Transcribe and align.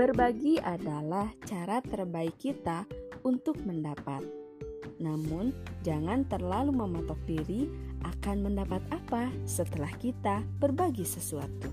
Berbagi 0.00 0.56
adalah 0.56 1.28
cara 1.44 1.84
terbaik 1.84 2.40
kita 2.40 2.88
untuk 3.20 3.60
mendapat. 3.68 4.24
Namun, 4.96 5.52
jangan 5.84 6.24
terlalu 6.24 6.72
mematok 6.72 7.20
diri 7.28 7.68
akan 8.00 8.48
mendapat 8.48 8.80
apa 8.88 9.28
setelah 9.44 9.92
kita 10.00 10.40
berbagi 10.56 11.04
sesuatu. 11.04 11.68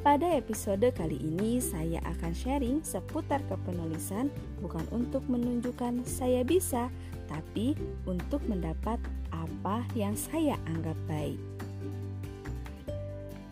Pada 0.00 0.32
episode 0.32 0.88
kali 0.96 1.20
ini, 1.20 1.60
saya 1.60 2.00
akan 2.08 2.32
sharing 2.32 2.80
seputar 2.80 3.44
kepenulisan, 3.52 4.32
bukan 4.64 4.88
untuk 4.88 5.20
menunjukkan 5.28 6.00
saya 6.08 6.40
bisa, 6.40 6.88
tapi 7.28 7.76
untuk 8.08 8.40
mendapat 8.48 8.96
apa 9.28 9.84
yang 9.92 10.16
saya 10.16 10.56
anggap 10.72 10.96
baik. 11.04 11.36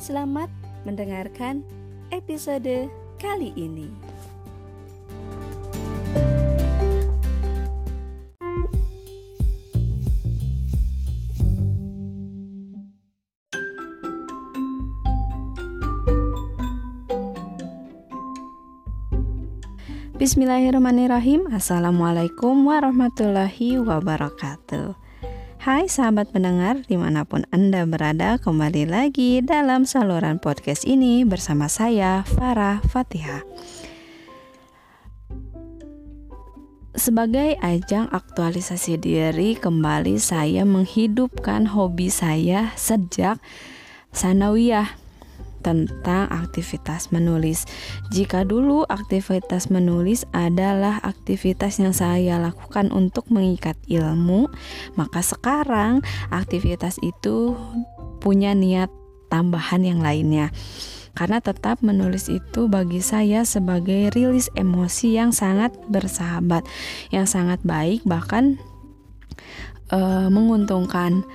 Selamat 0.00 0.48
mendengarkan 0.88 1.60
episode 2.08 2.88
kali 3.18 3.50
ini. 3.58 3.90
Bismillahirrahmanirrahim 20.18 21.46
Assalamualaikum 21.54 22.66
warahmatullahi 22.66 23.78
wabarakatuh 23.78 25.07
Hai 25.68 25.84
sahabat 25.84 26.32
pendengar 26.32 26.80
di 26.88 26.96
mana 26.96 27.28
pun 27.28 27.44
Anda 27.52 27.84
berada 27.84 28.40
Kembali 28.40 28.88
lagi 28.88 29.44
dalam 29.44 29.84
saluran 29.84 30.40
podcast 30.40 30.88
ini 30.88 31.28
Bersama 31.28 31.68
saya 31.68 32.24
Farah 32.24 32.80
Fatihah. 32.88 33.44
Sebagai 36.96 37.60
ajang 37.60 38.08
aktualisasi 38.08 38.96
diri 38.96 39.60
Kembali 39.60 40.16
saya 40.16 40.64
menghidupkan 40.64 41.68
hobi 41.68 42.08
saya 42.08 42.72
sejak 42.72 43.36
Sanawiyah 44.08 44.96
tentang 45.60 46.30
aktivitas 46.30 47.10
menulis. 47.10 47.66
Jika 48.14 48.46
dulu 48.46 48.86
aktivitas 48.86 49.68
menulis 49.68 50.24
adalah 50.32 51.02
aktivitas 51.02 51.82
yang 51.82 51.92
saya 51.92 52.38
lakukan 52.38 52.90
untuk 52.94 53.28
mengikat 53.28 53.76
ilmu, 53.90 54.48
maka 54.94 55.20
sekarang 55.20 56.00
aktivitas 56.30 56.96
itu 57.02 57.54
punya 58.18 58.54
niat 58.54 58.90
tambahan 59.28 59.84
yang 59.84 60.00
lainnya. 60.00 60.50
Karena 61.18 61.42
tetap 61.42 61.82
menulis 61.82 62.30
itu 62.30 62.70
bagi 62.70 63.02
saya 63.02 63.42
sebagai 63.42 64.14
rilis 64.14 64.54
emosi 64.54 65.18
yang 65.18 65.34
sangat 65.34 65.74
bersahabat, 65.90 66.62
yang 67.10 67.26
sangat 67.26 67.58
baik 67.66 68.06
bahkan 68.06 68.54
uh, 69.90 70.30
menguntungkan 70.30 71.26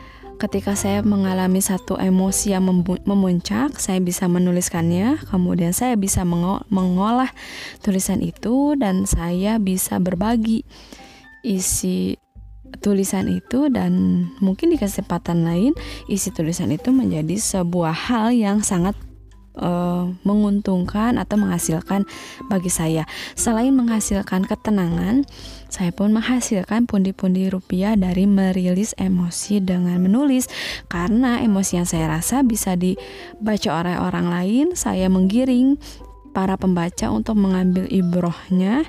ketika 0.42 0.74
saya 0.74 1.06
mengalami 1.06 1.60
satu 1.64 1.98
emosi 2.00 2.54
yang 2.56 2.66
memuncak, 3.06 3.78
saya 3.78 4.00
bisa 4.02 4.26
menuliskannya, 4.26 5.22
kemudian 5.30 5.72
saya 5.72 5.94
bisa 5.96 6.26
mengolah 6.70 7.30
tulisan 7.86 8.20
itu 8.20 8.74
dan 8.80 9.06
saya 9.06 9.62
bisa 9.62 9.98
berbagi 10.02 10.66
isi 11.44 12.18
tulisan 12.82 13.30
itu 13.30 13.70
dan 13.70 14.26
mungkin 14.42 14.74
di 14.74 14.82
kesempatan 14.82 15.46
lain 15.46 15.78
isi 16.10 16.34
tulisan 16.34 16.74
itu 16.74 16.90
menjadi 16.90 17.38
sebuah 17.38 17.94
hal 17.94 18.34
yang 18.34 18.66
sangat 18.66 18.98
uh, 19.58 20.10
menguntungkan 20.26 21.18
atau 21.22 21.38
menghasilkan 21.38 22.06
bagi 22.50 22.70
saya. 22.70 23.06
Selain 23.38 23.74
menghasilkan 23.74 24.46
ketenangan, 24.46 25.26
saya 25.70 25.90
pun 25.90 26.14
menghasilkan 26.14 26.86
pundi-pundi 26.86 27.50
rupiah 27.50 27.98
dari 27.98 28.30
merilis 28.30 28.94
emosi 28.98 29.62
dengan 29.62 29.98
menulis 30.02 30.50
karena 30.90 31.42
emosi 31.42 31.82
yang 31.82 31.88
saya 31.90 32.10
rasa 32.10 32.46
bisa 32.46 32.78
dibaca 32.78 33.70
oleh 33.82 33.96
orang 33.98 34.28
lain. 34.30 34.66
Saya 34.78 35.10
menggiring 35.10 35.78
para 36.34 36.58
pembaca 36.58 37.14
untuk 37.14 37.38
mengambil 37.38 37.86
ibrohnya 37.90 38.86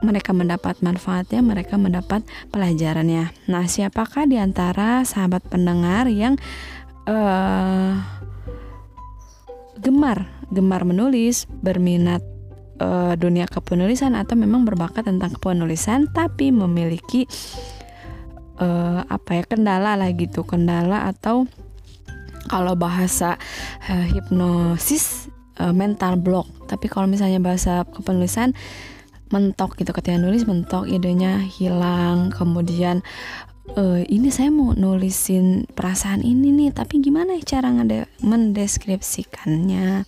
mereka 0.00 0.32
mendapat 0.32 0.80
manfaatnya, 0.80 1.44
mereka 1.44 1.76
mendapat 1.76 2.24
pelajarannya. 2.48 3.36
Nah, 3.52 3.64
siapakah 3.68 4.24
di 4.24 4.40
antara 4.40 5.04
sahabat 5.04 5.44
pendengar 5.44 6.08
yang 6.08 6.40
uh, 7.04 8.00
gemar 9.80 10.40
gemar 10.50 10.82
menulis, 10.82 11.46
berminat 11.62 12.20
uh, 12.82 13.14
dunia 13.14 13.46
kepenulisan 13.46 14.18
atau 14.18 14.34
memang 14.34 14.66
berbakat 14.66 15.06
tentang 15.06 15.38
kepenulisan 15.38 16.10
tapi 16.10 16.50
memiliki 16.50 17.24
uh, 18.58 19.06
apa 19.06 19.40
ya 19.40 19.44
kendala 19.46 19.94
lah 19.94 20.10
gitu, 20.10 20.42
kendala 20.42 21.06
atau 21.08 21.46
kalau 22.50 22.74
bahasa 22.74 23.38
uh, 23.86 24.06
hipnosis 24.10 25.30
uh, 25.62 25.70
mental 25.70 26.18
block. 26.18 26.50
Tapi 26.66 26.90
kalau 26.90 27.06
misalnya 27.06 27.38
bahasa 27.38 27.86
kepenulisan 27.86 28.58
mentok 29.30 29.78
gitu. 29.78 29.94
Ketika 29.94 30.18
nulis 30.18 30.42
mentok 30.42 30.90
idenya 30.90 31.38
hilang. 31.38 32.34
Kemudian 32.34 33.06
uh, 33.76 34.02
ini 34.06 34.32
saya 34.32 34.48
mau 34.48 34.72
nulisin 34.72 35.66
perasaan 35.72 36.24
ini 36.24 36.50
nih 36.54 36.70
tapi 36.74 37.02
gimana 37.02 37.36
ya 37.38 37.58
cara 37.58 37.70
mendeskripsikannya 38.22 40.04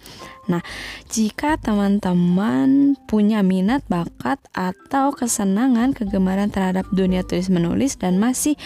nah 0.51 0.63
jika 1.07 1.55
teman-teman 1.61 2.99
punya 3.07 3.47
minat 3.47 3.87
bakat 3.87 4.43
atau 4.51 5.15
kesenangan 5.15 5.95
kegemaran 5.95 6.51
terhadap 6.51 6.89
dunia 6.91 7.23
tulis 7.23 7.47
menulis 7.47 7.95
dan 7.95 8.19
masih 8.19 8.59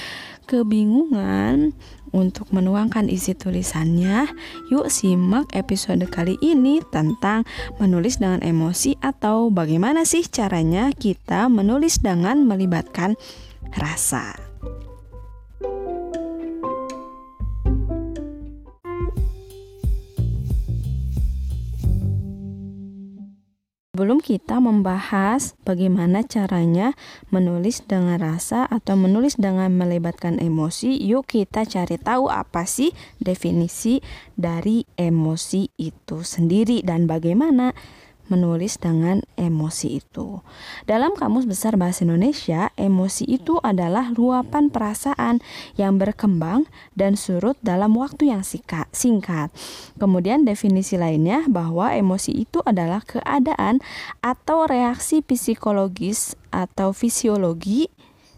kebingungan 0.48 1.76
untuk 2.14 2.48
menuangkan 2.54 3.12
isi 3.12 3.36
tulisannya, 3.36 4.24
yuk 4.72 4.88
simak 4.88 5.52
episode 5.52 6.00
kali 6.08 6.40
ini 6.40 6.80
tentang 6.88 7.44
menulis 7.76 8.22
dengan 8.22 8.40
emosi 8.40 8.96
atau 9.04 9.52
bagaimana 9.52 10.08
sih 10.08 10.24
caranya 10.24 10.94
kita 10.96 11.52
menulis 11.52 12.00
dengan 12.00 12.48
melibatkan 12.48 13.20
rasa. 13.76 14.45
Sebelum 23.96 24.20
kita 24.20 24.60
membahas 24.60 25.56
bagaimana 25.64 26.20
caranya 26.20 26.92
menulis 27.32 27.80
dengan 27.80 28.20
rasa 28.20 28.68
atau 28.68 28.92
menulis 28.92 29.40
dengan 29.40 29.72
melibatkan 29.72 30.36
emosi, 30.36 31.00
yuk 31.00 31.24
kita 31.24 31.64
cari 31.64 31.96
tahu 31.96 32.28
apa 32.28 32.68
sih 32.68 32.92
definisi 33.24 34.04
dari 34.36 34.84
emosi 35.00 35.80
itu 35.80 36.20
sendiri 36.28 36.84
dan 36.84 37.08
bagaimana 37.08 37.72
menulis 38.28 38.78
dengan 38.78 39.22
emosi 39.34 40.02
itu. 40.02 40.40
Dalam 40.84 41.14
Kamus 41.14 41.46
Besar 41.48 41.74
Bahasa 41.80 42.06
Indonesia, 42.06 42.70
emosi 42.76 43.26
itu 43.26 43.58
adalah 43.62 44.12
luapan 44.14 44.70
perasaan 44.70 45.42
yang 45.74 45.98
berkembang 45.98 46.68
dan 46.94 47.14
surut 47.18 47.56
dalam 47.64 47.94
waktu 47.96 48.30
yang 48.30 48.42
singkat. 48.42 49.48
Kemudian 49.96 50.44
definisi 50.44 50.94
lainnya 51.00 51.46
bahwa 51.48 51.94
emosi 51.94 52.46
itu 52.46 52.62
adalah 52.66 53.02
keadaan 53.02 53.80
atau 54.20 54.68
reaksi 54.68 55.24
psikologis 55.24 56.38
atau 56.52 56.94
fisiologi 56.96 57.92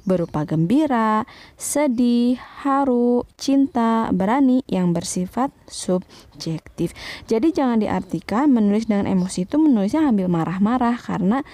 berupa 0.08 0.48
gembira, 0.48 1.28
sedih, 1.60 2.40
haru, 2.64 3.28
cinta, 3.36 4.08
berani 4.10 4.64
yang 4.64 4.96
bersifat 4.96 5.52
subjektif. 5.68 6.96
Jadi 7.28 7.52
jangan 7.52 7.78
diartikan 7.84 8.48
menulis 8.48 8.88
dengan 8.88 9.04
emosi 9.04 9.44
itu 9.44 9.60
menulisnya 9.60 10.08
ambil 10.08 10.32
marah-marah 10.32 10.96
karena 10.96 11.44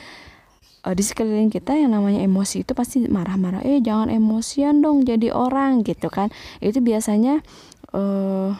uh, 0.86 0.94
di 0.94 1.02
sekeliling 1.02 1.50
kita 1.50 1.74
yang 1.74 1.90
namanya 1.90 2.22
emosi 2.22 2.62
itu 2.62 2.72
pasti 2.76 3.02
marah-marah. 3.10 3.66
Eh 3.66 3.82
jangan 3.82 4.12
emosian 4.12 4.78
dong 4.84 5.02
jadi 5.02 5.34
orang 5.34 5.82
gitu 5.82 6.06
kan. 6.12 6.30
Itu 6.62 6.78
biasanya 6.78 7.42
uh, 7.90 8.54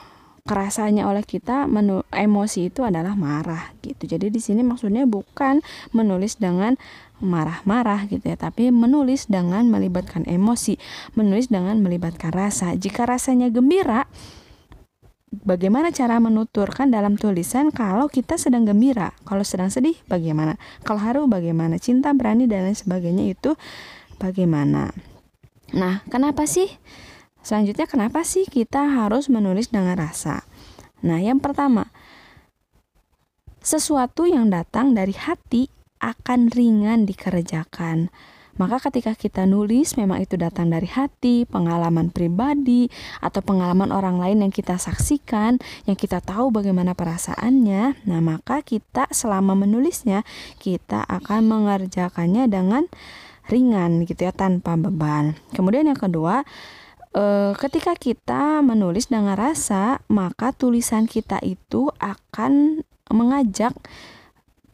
kerasanya 0.45 1.09
oleh 1.09 1.25
kita 1.25 1.65
menu, 1.65 2.05
emosi 2.13 2.69
itu 2.69 2.85
adalah 2.85 3.17
marah 3.17 3.73
gitu. 3.81 4.05
Jadi 4.05 4.29
di 4.29 4.37
sini 4.45 4.61
maksudnya 4.61 5.09
bukan 5.09 5.65
menulis 5.97 6.37
dengan 6.37 6.77
marah-marah 7.25 8.05
gitu 8.13 8.29
ya, 8.29 8.37
tapi 8.37 8.69
menulis 8.69 9.25
dengan 9.25 9.65
melibatkan 9.73 10.29
emosi, 10.29 10.77
menulis 11.17 11.49
dengan 11.49 11.81
melibatkan 11.81 12.29
rasa. 12.29 12.77
Jika 12.77 13.09
rasanya 13.09 13.49
gembira, 13.49 14.05
bagaimana 15.33 15.89
cara 15.97 16.21
menuturkan 16.21 16.93
dalam 16.93 17.17
tulisan 17.17 17.73
kalau 17.73 18.13
kita 18.13 18.37
sedang 18.37 18.69
gembira, 18.69 19.17
kalau 19.25 19.49
sedang 19.49 19.73
sedih 19.73 19.97
bagaimana, 20.13 20.61
kalau 20.85 21.01
haru 21.01 21.25
bagaimana, 21.25 21.81
cinta, 21.81 22.13
berani 22.13 22.45
dan 22.45 22.69
lain 22.69 22.77
sebagainya 22.77 23.33
itu 23.33 23.57
bagaimana. 24.21 24.93
Nah, 25.73 26.05
kenapa 26.13 26.45
sih 26.45 26.69
Selanjutnya 27.45 27.85
kenapa 27.85 28.25
sih 28.25 28.49
kita 28.49 28.81
harus 28.81 29.29
menulis 29.29 29.69
dengan 29.69 30.01
rasa? 30.01 30.49
Nah, 31.05 31.21
yang 31.21 31.45
pertama, 31.45 31.93
sesuatu 33.61 34.25
yang 34.25 34.49
datang 34.49 34.97
dari 34.97 35.13
hati 35.13 35.69
akan 36.01 36.49
ringan 36.49 37.05
dikerjakan. 37.05 38.09
Maka 38.55 38.79
ketika 38.89 39.19
kita 39.19 39.51
nulis 39.51 39.99
memang 39.99 40.23
itu 40.23 40.39
datang 40.39 40.71
dari 40.71 40.87
hati, 40.87 41.43
pengalaman 41.43 42.15
pribadi 42.15 42.87
atau 43.19 43.43
pengalaman 43.43 43.91
orang 43.91 44.23
lain 44.23 44.47
yang 44.47 44.53
kita 44.55 44.79
saksikan, 44.79 45.59
yang 45.91 45.99
kita 45.99 46.23
tahu 46.23 46.55
bagaimana 46.55 46.95
perasaannya. 46.95 48.07
Nah, 48.07 48.21
maka 48.23 48.63
kita 48.63 49.11
selama 49.11 49.59
menulisnya 49.59 50.23
kita 50.63 51.03
akan 51.03 51.51
mengerjakannya 51.51 52.47
dengan 52.47 52.87
ringan 53.51 54.07
gitu 54.07 54.25
ya 54.25 54.33
tanpa 54.33 54.79
beban. 54.79 55.35
Kemudian 55.53 55.91
yang 55.91 55.99
kedua, 55.99 56.47
e, 57.15 57.25
ketika 57.57 57.95
kita 57.95 58.61
menulis 58.61 59.09
dengan 59.09 59.39
rasa, 59.39 60.03
maka 60.11 60.51
tulisan 60.51 61.07
kita 61.07 61.39
itu 61.41 61.89
akan 62.03 62.83
mengajak 63.09 63.73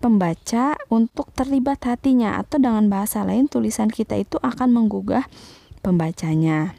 pembaca 0.00 0.80
untuk 0.88 1.28
terlibat 1.36 1.84
hatinya 1.84 2.40
atau 2.40 2.56
dengan 2.56 2.88
bahasa 2.88 3.20
lain 3.20 3.46
tulisan 3.46 3.92
kita 3.92 4.16
itu 4.16 4.40
akan 4.40 4.72
menggugah 4.72 5.28
pembacanya. 5.84 6.72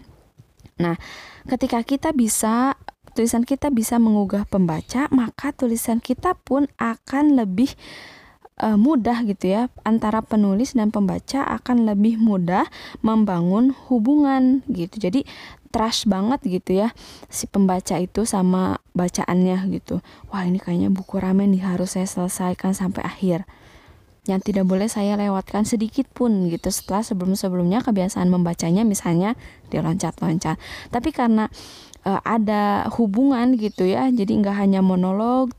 Nah, 0.82 0.98
ketika 1.46 1.86
kita 1.86 2.10
bisa 2.18 2.74
tulisan 3.14 3.46
kita 3.46 3.70
bisa 3.70 4.02
menggugah 4.02 4.50
pembaca, 4.50 5.06
maka 5.14 5.54
tulisan 5.54 6.02
kita 6.02 6.34
pun 6.34 6.66
akan 6.82 7.38
lebih 7.38 7.78
uh, 8.62 8.78
mudah 8.78 9.26
gitu 9.26 9.52
ya. 9.52 9.68
Antara 9.82 10.22
penulis 10.22 10.78
dan 10.78 10.94
pembaca 10.94 11.44
akan 11.44 11.90
lebih 11.90 12.22
mudah 12.22 12.70
membangun 13.02 13.74
hubungan 13.90 14.62
gitu. 14.70 15.02
Jadi 15.02 15.26
trust 15.72 16.06
banget 16.12 16.44
gitu 16.44 16.84
ya 16.84 16.92
si 17.32 17.48
pembaca 17.48 17.96
itu 17.98 18.24
sama 18.28 18.80
bacaannya 18.94 19.72
gitu. 19.74 20.04
Wah 20.30 20.46
ini 20.46 20.62
kayaknya 20.62 20.92
buku 20.92 21.18
ramen 21.18 21.56
nih 21.56 21.64
harus 21.64 21.98
saya 21.98 22.06
selesaikan 22.06 22.78
sampai 22.78 23.02
akhir. 23.02 23.50
Yang 24.30 24.54
tidak 24.54 24.70
boleh 24.70 24.86
saya 24.86 25.18
lewatkan 25.18 25.66
sedikit 25.66 26.06
pun 26.14 26.46
gitu. 26.52 26.70
Setelah 26.70 27.02
sebelum-sebelumnya 27.02 27.82
kebiasaan 27.82 28.30
membacanya 28.30 28.86
misalnya 28.86 29.34
diloncat-loncat. 29.74 30.62
Tapi 30.94 31.10
karena 31.10 31.50
uh, 32.06 32.22
ada 32.22 32.86
hubungan 32.98 33.58
gitu 33.58 33.86
ya 33.86 34.10
jadi 34.10 34.32
nggak 34.42 34.58
hanya 34.58 34.82
monolog 34.82 35.54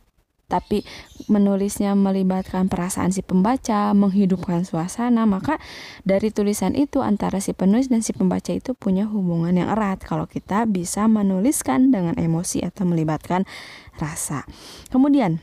tapi 0.53 0.85
menulisnya 1.33 1.97
melibatkan 1.97 2.69
perasaan 2.69 3.09
si 3.09 3.25
pembaca, 3.25 3.97
menghidupkan 3.97 4.69
suasana, 4.69 5.25
maka 5.25 5.57
dari 6.05 6.29
tulisan 6.29 6.77
itu 6.77 7.01
antara 7.01 7.41
si 7.41 7.57
penulis 7.57 7.89
dan 7.89 8.05
si 8.05 8.13
pembaca 8.13 8.53
itu 8.53 8.77
punya 8.77 9.09
hubungan 9.09 9.57
yang 9.57 9.73
erat 9.73 10.05
kalau 10.05 10.29
kita 10.29 10.69
bisa 10.69 11.09
menuliskan 11.09 11.89
dengan 11.89 12.21
emosi 12.21 12.61
atau 12.61 12.85
melibatkan 12.85 13.49
rasa. 13.97 14.45
Kemudian 14.93 15.41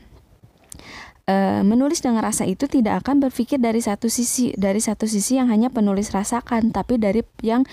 e, 1.26 1.66
menulis 1.66 1.98
dengan 1.98 2.22
rasa 2.22 2.46
itu 2.46 2.70
tidak 2.70 3.02
akan 3.02 3.18
berpikir 3.26 3.58
dari 3.58 3.82
satu 3.82 4.06
sisi 4.06 4.54
dari 4.54 4.78
satu 4.78 5.10
sisi 5.10 5.42
yang 5.42 5.50
hanya 5.50 5.74
penulis 5.74 6.14
rasakan, 6.14 6.70
tapi 6.70 7.02
dari 7.02 7.26
yang 7.42 7.66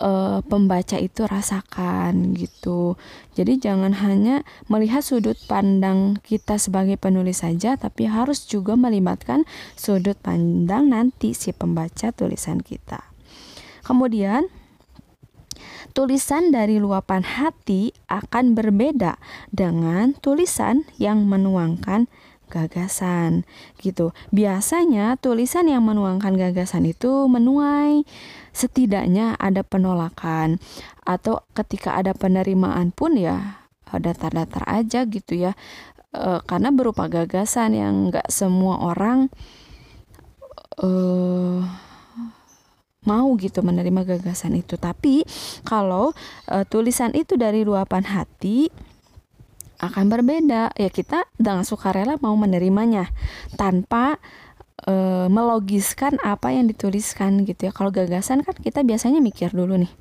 uh, 0.00 0.40
pembaca 0.48 0.96
itu 0.96 1.28
rasakan 1.28 2.34
gitu. 2.34 2.96
Jadi 3.36 3.60
jangan 3.60 3.94
hanya 4.00 4.42
melihat 4.66 5.04
sudut 5.04 5.36
pandang 5.46 6.18
kita 6.24 6.56
sebagai 6.56 6.96
penulis 6.96 7.44
saja, 7.44 7.76
tapi 7.76 8.08
harus 8.08 8.48
juga 8.48 8.74
melibatkan 8.74 9.44
sudut 9.76 10.16
pandang 10.18 10.90
nanti 10.90 11.36
si 11.36 11.52
pembaca 11.54 12.10
tulisan 12.10 12.58
kita. 12.64 13.04
Kemudian 13.84 14.48
tulisan 15.92 16.50
dari 16.50 16.80
luapan 16.80 17.22
hati 17.22 17.92
akan 18.08 18.56
berbeda 18.56 19.20
dengan 19.52 20.16
tulisan 20.18 20.88
yang 20.96 21.28
menuangkan 21.28 22.08
gagasan 22.50 23.46
gitu. 23.78 24.10
Biasanya 24.34 25.14
tulisan 25.22 25.70
yang 25.70 25.86
menuangkan 25.86 26.34
gagasan 26.34 26.90
itu 26.90 27.30
menuai 27.30 28.02
setidaknya 28.50 29.38
ada 29.38 29.62
penolakan 29.62 30.58
atau 31.06 31.46
ketika 31.54 31.94
ada 31.94 32.12
penerimaan 32.12 32.90
pun 32.90 33.14
ya 33.14 33.62
datar-datar 33.90 34.62
aja 34.70 35.02
gitu 35.08 35.34
ya 35.34 35.58
e, 36.14 36.38
karena 36.46 36.70
berupa 36.70 37.10
gagasan 37.10 37.74
yang 37.74 37.94
nggak 38.12 38.30
semua 38.30 38.78
orang 38.78 39.26
e, 40.78 40.88
mau 43.02 43.28
gitu 43.40 43.64
menerima 43.64 44.06
gagasan 44.06 44.54
itu 44.54 44.78
tapi 44.78 45.26
kalau 45.66 46.14
e, 46.46 46.62
tulisan 46.70 47.10
itu 47.18 47.34
dari 47.34 47.66
luapan 47.66 48.06
hati 48.06 48.70
akan 49.80 50.12
berbeda. 50.12 50.76
Ya 50.76 50.90
kita 50.92 51.24
dengan 51.40 51.64
sukarela 51.64 52.20
mau 52.20 52.36
menerimanya 52.36 53.08
tanpa 53.56 54.20
e, 54.84 54.92
melogiskan 55.32 56.20
apa 56.20 56.52
yang 56.52 56.68
dituliskan 56.68 57.48
gitu 57.48 57.68
ya. 57.68 57.72
Kalau 57.72 57.88
gagasan 57.90 58.44
kan 58.44 58.56
kita 58.60 58.84
biasanya 58.84 59.18
mikir 59.24 59.50
dulu 59.50 59.80
nih 59.80 59.92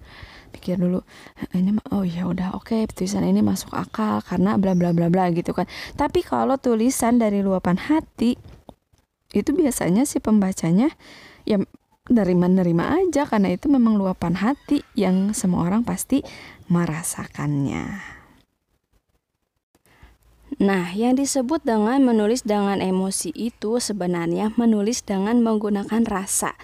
pikir 0.49 0.81
dulu 0.81 1.05
eh, 1.37 1.61
ini 1.61 1.77
oh 1.93 2.01
ya 2.01 2.25
udah 2.25 2.57
oke 2.57 2.73
okay, 2.73 2.89
tulisan 2.89 3.21
ini 3.21 3.45
masuk 3.45 3.69
akal 3.69 4.17
karena 4.25 4.57
bla 4.57 4.73
bla 4.73 4.91
bla 4.91 5.07
bla 5.07 5.29
gitu 5.29 5.53
kan. 5.53 5.69
Tapi 5.95 6.25
kalau 6.25 6.57
tulisan 6.57 7.21
dari 7.21 7.45
luapan 7.45 7.77
hati 7.77 8.35
itu 9.29 9.49
biasanya 9.53 10.09
si 10.09 10.17
pembacanya 10.17 10.89
ya 11.45 11.61
nerima-nerima 12.09 12.97
aja 12.97 13.29
karena 13.29 13.53
itu 13.53 13.69
memang 13.69 14.01
luapan 14.01 14.41
hati 14.41 14.81
yang 14.97 15.37
semua 15.37 15.69
orang 15.69 15.85
pasti 15.85 16.25
merasakannya. 16.65 18.18
Nah, 20.59 20.91
yang 20.91 21.15
disebut 21.15 21.63
dengan 21.63 22.03
menulis 22.03 22.43
dengan 22.43 22.83
emosi 22.83 23.31
itu 23.31 23.79
sebenarnya 23.79 24.51
menulis 24.59 25.07
dengan 25.07 25.39
menggunakan 25.39 26.03
rasa. 26.03 26.59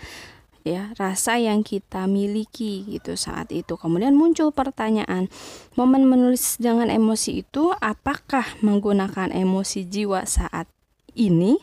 Ya, 0.68 0.92
rasa 1.00 1.40
yang 1.40 1.64
kita 1.64 2.04
miliki 2.04 2.84
gitu 2.92 3.16
saat 3.16 3.56
itu. 3.56 3.80
Kemudian 3.80 4.20
muncul 4.20 4.52
pertanyaan, 4.52 5.32
momen 5.80 6.04
menulis 6.12 6.60
dengan 6.60 6.92
emosi 6.92 7.48
itu 7.48 7.72
apakah 7.80 8.44
menggunakan 8.60 9.32
emosi 9.32 9.88
jiwa 9.88 10.28
saat 10.28 10.68
ini 11.16 11.56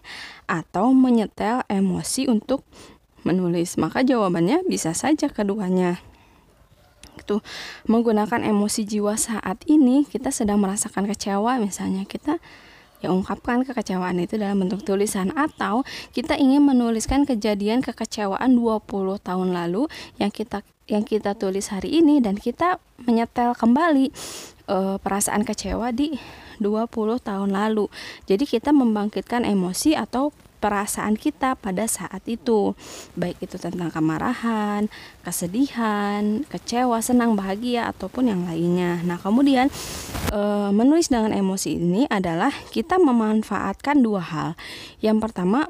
atau 0.49 0.97
menyetel 0.97 1.69
emosi 1.69 2.33
untuk 2.33 2.65
menulis? 3.29 3.77
Maka 3.77 4.01
jawabannya 4.01 4.65
bisa 4.65 4.97
saja 4.97 5.29
keduanya 5.29 6.01
menggunakan 7.87 8.43
emosi 8.43 8.83
jiwa 8.87 9.15
saat 9.15 9.63
ini 9.69 10.07
kita 10.09 10.31
sedang 10.35 10.59
merasakan 10.59 11.07
kecewa 11.07 11.59
misalnya 11.63 12.03
kita 12.09 12.43
ya 13.03 13.11
ungkapkan 13.11 13.67
kekecewaan 13.67 14.23
itu 14.23 14.39
dalam 14.39 14.63
bentuk 14.63 14.87
tulisan 14.87 15.35
atau 15.35 15.83
kita 16.15 16.39
ingin 16.39 16.63
menuliskan 16.63 17.27
kejadian 17.27 17.83
kekecewaan 17.83 18.55
20 18.55 18.87
tahun 19.19 19.49
lalu 19.51 19.91
yang 20.23 20.31
kita 20.31 20.63
yang 20.87 21.03
kita 21.03 21.35
tulis 21.35 21.71
hari 21.71 21.99
ini 21.99 22.23
dan 22.23 22.39
kita 22.39 22.79
menyetel 23.03 23.59
kembali 23.59 24.11
e, 24.71 24.77
perasaan 25.03 25.43
kecewa 25.43 25.91
di 25.91 26.15
20 26.63 27.19
tahun 27.23 27.51
lalu. 27.51 27.91
Jadi 28.31 28.45
kita 28.47 28.71
membangkitkan 28.71 29.43
emosi 29.43 29.99
atau 29.99 30.31
perasaan 30.63 31.19
kita 31.19 31.59
pada 31.59 31.91
saat 31.91 32.23
itu, 32.31 32.79
baik 33.19 33.43
itu 33.43 33.59
tentang 33.59 33.91
kemarahan, 33.91 34.87
kesedihan, 35.27 36.47
kecewa, 36.47 37.03
senang, 37.03 37.35
bahagia, 37.35 37.91
ataupun 37.91 38.31
yang 38.31 38.47
lainnya. 38.47 39.03
Nah, 39.03 39.19
kemudian 39.19 39.67
e, 40.31 40.41
menulis 40.71 41.11
dengan 41.11 41.35
emosi 41.35 41.75
ini 41.75 42.07
adalah 42.07 42.55
kita 42.71 43.03
memanfaatkan 43.03 43.99
dua 43.99 44.23
hal. 44.23 44.49
Yang 45.03 45.19
pertama, 45.27 45.67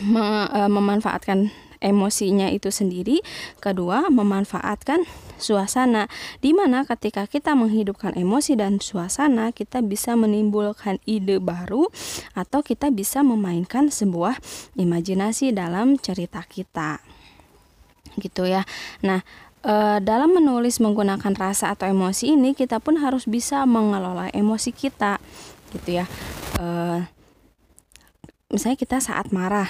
me, 0.00 0.48
e, 0.48 0.60
memanfaatkan 0.64 1.52
emosinya 1.84 2.48
itu 2.48 2.72
sendiri, 2.72 3.20
kedua 3.60 4.08
memanfaatkan 4.08 5.04
suasana 5.36 6.08
di 6.40 6.56
mana 6.56 6.88
ketika 6.88 7.28
kita 7.28 7.52
menghidupkan 7.52 8.16
emosi 8.16 8.56
dan 8.56 8.80
suasana 8.80 9.52
kita 9.52 9.84
bisa 9.84 10.16
menimbulkan 10.16 11.02
ide 11.04 11.42
baru 11.42 11.92
atau 12.32 12.64
kita 12.64 12.88
bisa 12.88 13.20
memainkan 13.20 13.92
sebuah 13.92 14.40
imajinasi 14.78 15.52
dalam 15.52 16.00
cerita 16.00 16.40
kita. 16.48 17.04
Gitu 18.16 18.46
ya. 18.46 18.62
Nah, 19.02 19.26
e, 19.60 20.00
dalam 20.00 20.32
menulis 20.32 20.78
menggunakan 20.78 21.34
rasa 21.34 21.74
atau 21.74 21.90
emosi 21.90 22.32
ini 22.38 22.54
kita 22.54 22.78
pun 22.78 23.02
harus 23.02 23.26
bisa 23.26 23.66
mengelola 23.66 24.30
emosi 24.30 24.70
kita 24.70 25.18
gitu 25.74 25.98
ya. 26.00 26.06
E, 26.56 26.66
misalnya 28.54 28.78
kita 28.78 29.02
saat 29.02 29.34
marah 29.34 29.66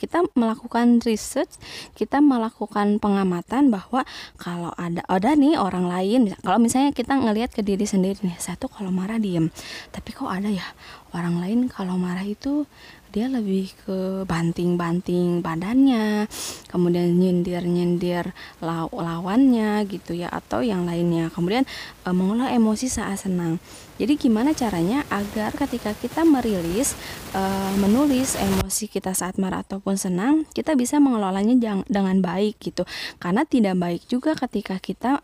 kita 0.00 0.24
melakukan 0.32 1.04
research, 1.04 1.60
kita 1.92 2.24
melakukan 2.24 2.96
pengamatan 2.96 3.68
bahwa 3.68 4.08
kalau 4.40 4.72
ada 4.80 5.04
ada 5.04 5.36
nih 5.36 5.60
orang 5.60 5.84
lain, 5.84 6.32
kalau 6.40 6.56
misalnya 6.56 6.96
kita 6.96 7.20
ngelihat 7.20 7.52
ke 7.52 7.60
diri 7.60 7.84
sendiri 7.84 8.24
nih, 8.24 8.40
satu 8.40 8.72
kalau 8.72 8.88
marah 8.88 9.20
diem, 9.20 9.52
tapi 9.92 10.16
kok 10.16 10.32
ada 10.32 10.48
ya 10.48 10.64
orang 11.12 11.42
lain 11.42 11.58
kalau 11.68 12.00
marah 12.00 12.24
itu 12.24 12.64
dia 13.10 13.26
lebih 13.26 13.74
ke 13.82 14.22
banting-banting 14.22 15.42
badannya 15.42 16.30
kemudian 16.70 17.10
nyindir-nyindir 17.18 18.30
law 18.62 18.86
lawannya 18.94 19.82
gitu 19.90 20.14
ya 20.14 20.30
atau 20.30 20.62
yang 20.62 20.86
lainnya. 20.86 21.26
Kemudian 21.34 21.66
e, 22.06 22.08
mengolah 22.14 22.54
emosi 22.54 22.86
saat 22.86 23.26
senang 23.26 23.58
jadi 24.00 24.16
gimana 24.16 24.56
caranya 24.56 25.04
agar 25.12 25.52
ketika 25.52 25.92
kita 25.92 26.24
merilis 26.24 26.96
e, 27.36 27.42
menulis 27.76 28.40
emosi 28.40 28.88
kita 28.88 29.12
saat 29.12 29.36
marah 29.36 29.60
ataupun 29.60 30.00
senang 30.00 30.48
kita 30.56 30.72
bisa 30.72 30.96
mengelolanya 30.96 31.84
dengan 31.84 32.16
baik 32.24 32.56
gitu 32.64 32.88
karena 33.20 33.44
tidak 33.44 33.76
baik 33.76 34.02
juga 34.08 34.32
ketika 34.32 34.80
kita 34.80 35.20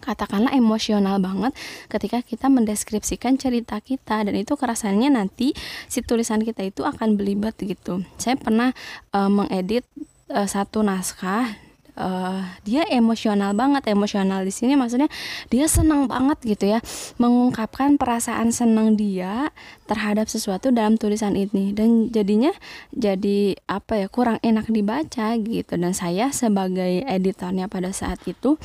katakanlah 0.00 0.54
emosional 0.56 1.20
banget 1.20 1.52
ketika 1.92 2.24
kita 2.24 2.46
mendeskripsikan 2.48 3.36
cerita 3.36 3.82
kita 3.84 4.24
dan 4.24 4.32
itu 4.32 4.54
kerasannya 4.56 5.12
nanti 5.12 5.52
si 5.90 6.00
tulisan 6.00 6.46
kita 6.46 6.62
itu 6.62 6.86
akan 6.86 7.18
belibet 7.18 7.58
gitu. 7.58 8.06
Saya 8.20 8.38
pernah 8.38 8.70
uh, 9.10 9.26
mengedit 9.26 9.82
uh, 10.30 10.46
satu 10.46 10.86
naskah 10.86 11.65
uh, 11.96 12.40
dia 12.62 12.84
emosional 12.92 13.56
banget 13.56 13.88
emosional 13.90 14.44
di 14.44 14.52
sini 14.52 14.76
maksudnya 14.78 15.08
dia 15.48 15.66
senang 15.66 16.06
banget 16.06 16.38
gitu 16.44 16.76
ya 16.76 16.78
mengungkapkan 17.16 17.96
perasaan 17.96 18.52
senang 18.52 18.94
dia 18.94 19.50
terhadap 19.88 20.28
sesuatu 20.28 20.70
dalam 20.70 21.00
tulisan 21.00 21.34
ini. 21.34 21.72
Dan 21.72 22.12
jadinya 22.12 22.52
jadi 22.92 23.56
apa 23.66 24.04
ya 24.04 24.08
kurang 24.12 24.38
enak 24.44 24.68
dibaca 24.70 25.34
gitu. 25.40 25.72
Dan 25.74 25.96
saya 25.96 26.30
sebagai 26.30 27.02
editornya 27.06 27.66
pada 27.66 27.90
saat 27.90 28.20
itu 28.28 28.60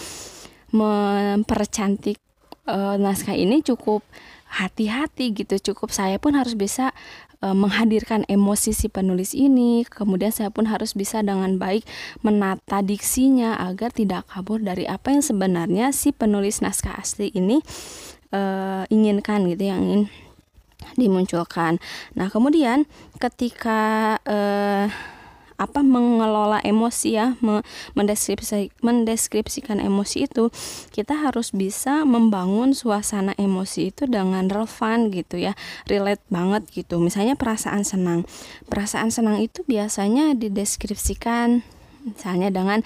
mempercantik 0.72 2.20
uh, 2.68 2.96
naskah 2.96 3.36
ini 3.36 3.64
cukup 3.64 4.04
hati-hati 4.52 5.32
gitu. 5.32 5.56
Cukup 5.72 5.96
saya 5.96 6.20
pun 6.20 6.36
harus 6.36 6.58
bisa 6.58 6.92
uh, 7.42 7.58
menghadirkan 7.58 8.24
emosi 8.30 8.72
si 8.72 8.88
penulis 8.88 9.34
ini. 9.34 9.84
Kemudian 9.86 10.32
saya 10.32 10.54
pun 10.54 10.70
harus 10.70 10.94
bisa 10.94 11.20
dengan 11.26 11.58
baik 11.58 11.84
menata 12.22 12.86
diksinya 12.86 13.58
agar 13.60 13.92
tidak 13.92 14.30
kabur 14.30 14.62
dari 14.62 14.86
apa 14.88 15.12
yang 15.12 15.26
sebenarnya 15.26 15.92
si 15.92 16.14
penulis 16.16 16.62
naskah 16.62 16.96
asli 16.98 17.34
ini 17.34 17.60
uh, 18.32 18.86
inginkan 18.88 19.50
gitu 19.50 19.70
yang 19.70 19.82
ingin 19.82 20.04
dimunculkan. 20.98 21.78
Nah 22.18 22.28
kemudian 22.34 22.90
ketika 23.22 24.18
uh, 24.26 24.90
apa 25.62 25.86
mengelola 25.86 26.58
emosi 26.66 27.10
ya 27.14 27.38
mendeskripsi, 27.94 28.74
mendeskripsikan 28.82 29.78
emosi 29.78 30.26
itu 30.26 30.50
kita 30.90 31.22
harus 31.22 31.54
bisa 31.54 32.02
membangun 32.02 32.74
suasana 32.74 33.38
emosi 33.38 33.94
itu 33.94 34.10
dengan 34.10 34.50
relevan 34.50 35.14
gitu 35.14 35.38
ya 35.38 35.54
relate 35.86 36.26
banget 36.34 36.66
gitu. 36.74 36.98
Misalnya 36.98 37.38
perasaan 37.38 37.86
senang. 37.86 38.26
Perasaan 38.66 39.14
senang 39.14 39.38
itu 39.38 39.62
biasanya 39.70 40.34
dideskripsikan 40.34 41.62
misalnya 42.06 42.50
dengan 42.54 42.80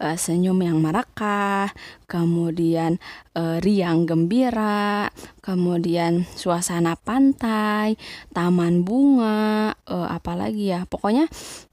uh, 0.00 0.16
senyum 0.16 0.58
yang 0.60 0.78
merekah, 0.80 1.72
kemudian 2.08 3.00
uh, 3.32 3.56
riang 3.64 4.04
gembira, 4.04 5.08
kemudian 5.40 6.28
suasana 6.36 6.96
pantai, 6.96 7.96
taman 8.36 8.84
bunga, 8.84 9.72
uh, 9.88 10.08
apalagi 10.12 10.76
ya, 10.76 10.84
pokoknya 10.84 11.28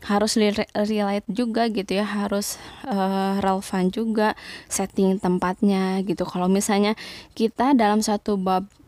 harus 0.07 0.39
relate 0.39 1.27
juga 1.27 1.67
gitu 1.67 1.99
ya, 1.99 2.05
harus 2.07 2.55
uh, 2.87 3.39
relevan 3.43 3.91
juga 3.91 4.39
setting 4.71 5.19
tempatnya 5.19 5.99
gitu. 6.07 6.23
Kalau 6.23 6.47
misalnya 6.47 6.95
kita 7.35 7.75
dalam 7.75 7.99
satu 7.99 8.39
bab 8.39 8.78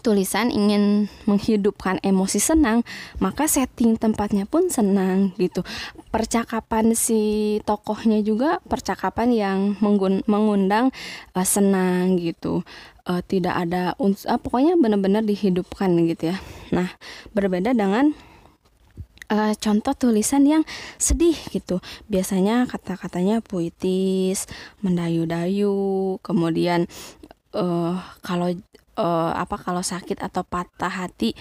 tulisan 0.00 0.48
ingin 0.48 1.10
menghidupkan 1.26 1.98
emosi 2.00 2.38
senang, 2.38 2.86
maka 3.18 3.50
setting 3.50 3.98
tempatnya 3.98 4.46
pun 4.48 4.70
senang 4.72 5.34
gitu. 5.36 5.66
Percakapan 6.14 6.96
si 6.96 7.58
tokohnya 7.68 8.22
juga 8.24 8.58
percakapan 8.66 9.28
yang 9.34 9.58
mengundang 10.26 10.94
uh, 11.36 11.46
senang 11.46 12.16
gitu. 12.16 12.62
Uh, 13.04 13.20
tidak 13.26 13.56
ada 13.56 13.98
uh, 13.98 14.38
pokoknya 14.38 14.78
benar-benar 14.78 15.26
dihidupkan 15.26 15.92
gitu 16.06 16.30
ya. 16.30 16.36
Nah, 16.70 16.94
berbeda 17.34 17.74
dengan 17.74 18.14
uh, 19.30 19.54
contoh 19.56 19.94
tulisan 19.94 20.44
yang 20.44 20.62
sedih 20.98 21.38
gitu. 21.54 21.78
Biasanya 22.10 22.66
kata-katanya 22.66 23.40
puitis, 23.40 24.50
mendayu-dayu, 24.82 26.18
kemudian 26.20 26.90
uh, 27.54 27.96
kalau 28.20 28.52
uh, 29.00 29.32
apa 29.32 29.56
kalau 29.56 29.80
sakit 29.80 30.20
atau 30.20 30.44
patah 30.44 30.92
hati 30.92 31.32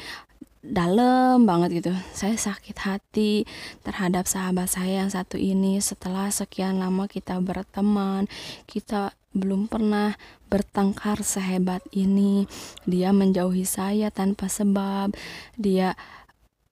dalam 0.63 1.47
banget 1.47 1.83
gitu. 1.83 1.91
Saya 2.11 2.35
sakit 2.35 2.77
hati 2.83 3.47
terhadap 3.83 4.27
sahabat 4.27 4.67
saya 4.71 5.03
yang 5.03 5.11
satu 5.11 5.35
ini 5.35 5.79
setelah 5.79 6.31
sekian 6.31 6.79
lama 6.79 7.07
kita 7.07 7.39
berteman, 7.39 8.27
kita 8.67 9.15
belum 9.31 9.69
pernah 9.71 10.15
bertengkar 10.51 11.23
sehebat 11.23 11.83
ini. 11.95 12.47
Dia 12.83 13.15
menjauhi 13.15 13.63
saya 13.63 14.11
tanpa 14.11 14.51
sebab. 14.51 15.15
Dia 15.55 15.95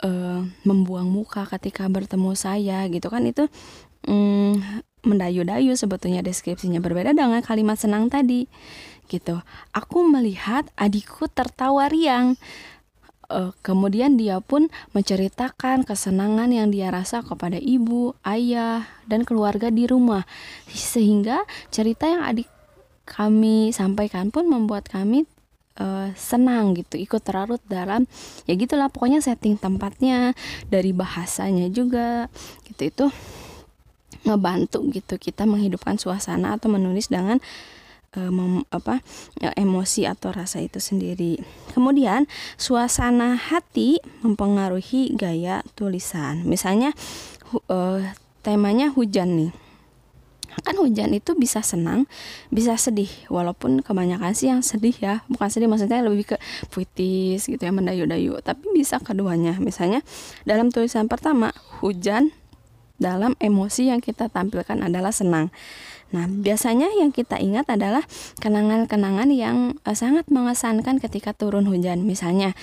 uh, 0.03 0.41
membuang 0.67 1.08
muka 1.08 1.48
ketika 1.48 1.88
bertemu 1.88 2.36
saya 2.36 2.86
gitu 2.91 3.08
kan 3.08 3.24
itu 3.25 3.48
mm, 4.06 4.84
mendayu-dayu 5.08 5.74
sebetulnya 5.77 6.20
deskripsinya 6.20 6.84
berbeda 6.84 7.15
dengan 7.15 7.39
kalimat 7.39 7.79
senang 7.79 8.12
tadi 8.12 8.50
gitu. 9.08 9.42
Aku 9.72 10.06
melihat 10.06 10.68
adikku 10.76 11.32
tertawa 11.32 11.88
riang. 11.88 12.36
Uh, 13.28 13.52
kemudian 13.60 14.16
dia 14.16 14.40
pun 14.40 14.72
menceritakan 14.96 15.84
kesenangan 15.84 16.48
yang 16.48 16.72
dia 16.72 16.88
rasa 16.88 17.20
kepada 17.20 17.60
ibu, 17.60 18.16
ayah, 18.24 18.88
dan 19.04 19.28
keluarga 19.28 19.68
di 19.68 19.84
rumah. 19.84 20.24
Sehingga 20.72 21.44
cerita 21.68 22.08
yang 22.08 22.24
adik 22.24 22.48
kami 23.04 23.76
sampaikan 23.76 24.32
pun 24.32 24.48
membuat 24.48 24.88
kami 24.88 25.28
uh, 25.80 26.12
senang 26.16 26.76
gitu, 26.76 27.00
ikut 27.00 27.24
terlarut 27.24 27.64
dalam 27.68 28.04
ya 28.44 28.54
gitulah 28.60 28.92
pokoknya 28.92 29.24
setting 29.24 29.56
tempatnya, 29.56 30.36
dari 30.68 30.92
bahasanya 30.92 31.72
juga 31.72 32.28
gitu 32.68 32.82
itu 32.92 33.06
ngebantu 34.28 34.84
gitu 34.92 35.16
kita 35.16 35.48
menghidupkan 35.48 35.96
suasana 35.96 36.60
atau 36.60 36.68
menulis 36.68 37.08
dengan 37.08 37.40
uh, 38.18 38.34
mem, 38.34 38.66
apa 38.74 39.00
uh, 39.46 39.54
emosi 39.54 40.10
atau 40.10 40.34
rasa 40.34 40.60
itu 40.60 40.82
sendiri. 40.82 41.38
Kemudian 41.78 42.26
suasana 42.58 43.38
hati 43.38 44.02
mempengaruhi 44.26 45.14
gaya 45.14 45.62
tulisan. 45.78 46.42
Misalnya 46.44 46.92
uh, 47.70 48.02
temanya 48.42 48.90
hujan 48.90 49.38
nih. 49.38 49.52
Kan 50.66 50.74
hujan 50.82 51.14
itu 51.14 51.38
bisa 51.38 51.62
senang, 51.62 52.10
bisa 52.50 52.74
sedih. 52.82 53.14
Walaupun 53.30 53.86
kebanyakan 53.86 54.34
sih 54.34 54.50
yang 54.50 54.66
sedih 54.66 54.98
ya, 54.98 55.22
bukan 55.30 55.54
sedih 55.54 55.70
maksudnya 55.70 56.02
lebih 56.02 56.34
ke 56.34 56.38
puitis 56.74 57.46
gitu 57.46 57.62
ya, 57.62 57.70
mendayu-dayu. 57.70 58.42
Tapi 58.42 58.74
bisa 58.74 58.98
keduanya. 58.98 59.54
Misalnya 59.62 60.02
dalam 60.50 60.74
tulisan 60.74 61.06
pertama, 61.06 61.54
hujan 61.78 62.34
dalam 62.98 63.38
emosi 63.38 63.94
yang 63.94 64.02
kita 64.02 64.34
tampilkan 64.34 64.82
adalah 64.82 65.14
senang. 65.14 65.54
Nah, 66.16 66.24
biasanya 66.32 66.88
yang 66.96 67.12
kita 67.12 67.36
ingat 67.36 67.68
adalah 67.68 68.04
kenangan-kenangan 68.40 69.28
yang 69.36 69.76
uh, 69.84 69.92
sangat 69.92 70.32
mengesankan 70.32 71.04
ketika 71.04 71.36
turun 71.36 71.68
hujan. 71.68 72.08
Misalnya 72.08 72.56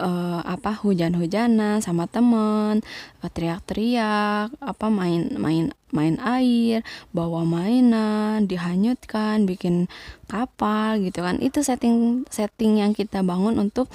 uh, 0.00 0.40
apa 0.40 0.72
hujan-hujanan 0.72 1.84
sama 1.84 2.08
teman, 2.08 2.80
uh, 3.20 3.30
teriak-teriak, 3.30 4.56
apa 4.56 4.86
main-main 4.88 5.76
main 5.88 6.20
air, 6.20 6.84
bawa 7.16 7.48
mainan, 7.48 8.44
dihanyutkan, 8.44 9.44
bikin 9.44 9.88
kapal 10.28 10.96
gitu 11.00 11.20
kan. 11.20 11.36
Itu 11.44 11.60
setting 11.60 12.24
setting 12.32 12.80
yang 12.80 12.96
kita 12.96 13.20
bangun 13.20 13.60
untuk 13.60 13.92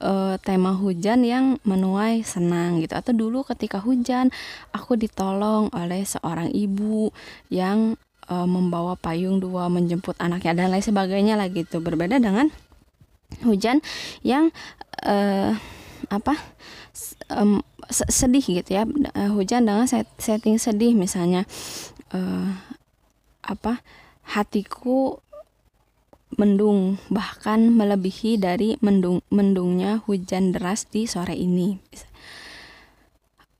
uh, 0.00 0.36
tema 0.44 0.76
hujan 0.76 1.24
yang 1.24 1.56
menuai 1.64 2.20
senang 2.20 2.84
gitu 2.84 2.92
atau 2.96 3.12
dulu 3.16 3.44
ketika 3.48 3.80
hujan 3.80 4.28
aku 4.72 4.96
ditolong 4.98 5.72
oleh 5.72 6.04
seorang 6.04 6.52
ibu 6.52 7.12
yang 7.48 7.96
uh, 8.30 8.46
membawa 8.46 8.94
payung 8.98 9.38
dua 9.42 9.66
menjemput 9.70 10.18
anaknya 10.18 10.52
dan 10.54 10.70
lain 10.72 10.84
sebagainya 10.84 11.34
lah 11.38 11.48
gitu. 11.50 11.82
Berbeda 11.82 12.18
dengan 12.22 12.50
hujan 13.42 13.82
yang 14.22 14.54
uh, 15.02 15.54
apa 16.10 16.34
sedih 17.90 18.62
gitu 18.62 18.70
ya. 18.76 18.84
Uh, 19.14 19.30
hujan 19.34 19.66
dengan 19.66 19.86
set 19.90 20.06
setting 20.18 20.58
sedih 20.58 20.94
misalnya. 20.94 21.46
Uh, 22.14 22.54
apa 23.46 23.82
hatiku 24.26 25.22
mendung 26.34 26.98
bahkan 27.08 27.70
melebihi 27.70 28.36
dari 28.36 28.74
mendung 28.82 29.22
mendungnya 29.30 30.02
hujan 30.04 30.50
deras 30.50 30.90
di 30.90 31.06
sore 31.06 31.38
ini. 31.38 31.78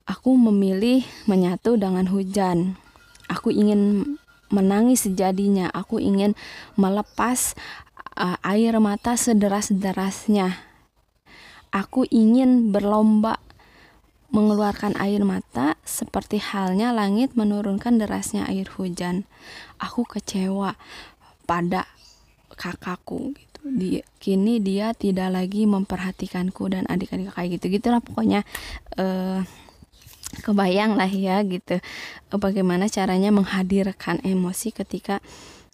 Aku 0.06 0.38
memilih 0.38 1.02
menyatu 1.26 1.74
dengan 1.74 2.06
hujan. 2.06 2.78
Aku 3.26 3.50
ingin 3.50 4.14
menangis 4.48 5.08
sejadinya. 5.08 5.70
Aku 5.72 5.98
ingin 5.98 6.38
melepas 6.78 7.54
uh, 8.16 8.38
air 8.42 8.76
mata 8.80 9.14
sederas-derasnya. 9.14 10.64
aku 11.74 12.08
ingin 12.08 12.72
berlomba 12.72 13.36
mengeluarkan 14.32 14.96
air 14.96 15.20
mata 15.28 15.76
seperti 15.84 16.40
halnya 16.40 16.90
langit 16.90 17.36
menurunkan 17.36 18.00
derasnya 18.00 18.48
air 18.48 18.64
hujan. 18.74 19.28
Aku 19.76 20.08
kecewa 20.08 20.74
pada 21.44 21.84
kakakku 22.56 23.36
gitu. 23.36 23.60
Dia, 23.66 24.02
kini 24.22 24.62
dia 24.62 24.94
tidak 24.94 25.34
lagi 25.34 25.66
memperhatikanku 25.66 26.70
dan 26.70 26.86
adik-adik 26.86 27.34
kayak 27.34 27.58
gitu 27.58 27.78
gitulah 27.78 27.98
pokoknya 27.98 28.46
uh, 28.94 29.42
kebayang 30.42 30.98
lah 30.98 31.08
ya 31.08 31.40
gitu 31.46 31.78
bagaimana 32.34 32.90
caranya 32.90 33.30
menghadirkan 33.30 34.20
emosi 34.26 34.74
ketika 34.74 35.22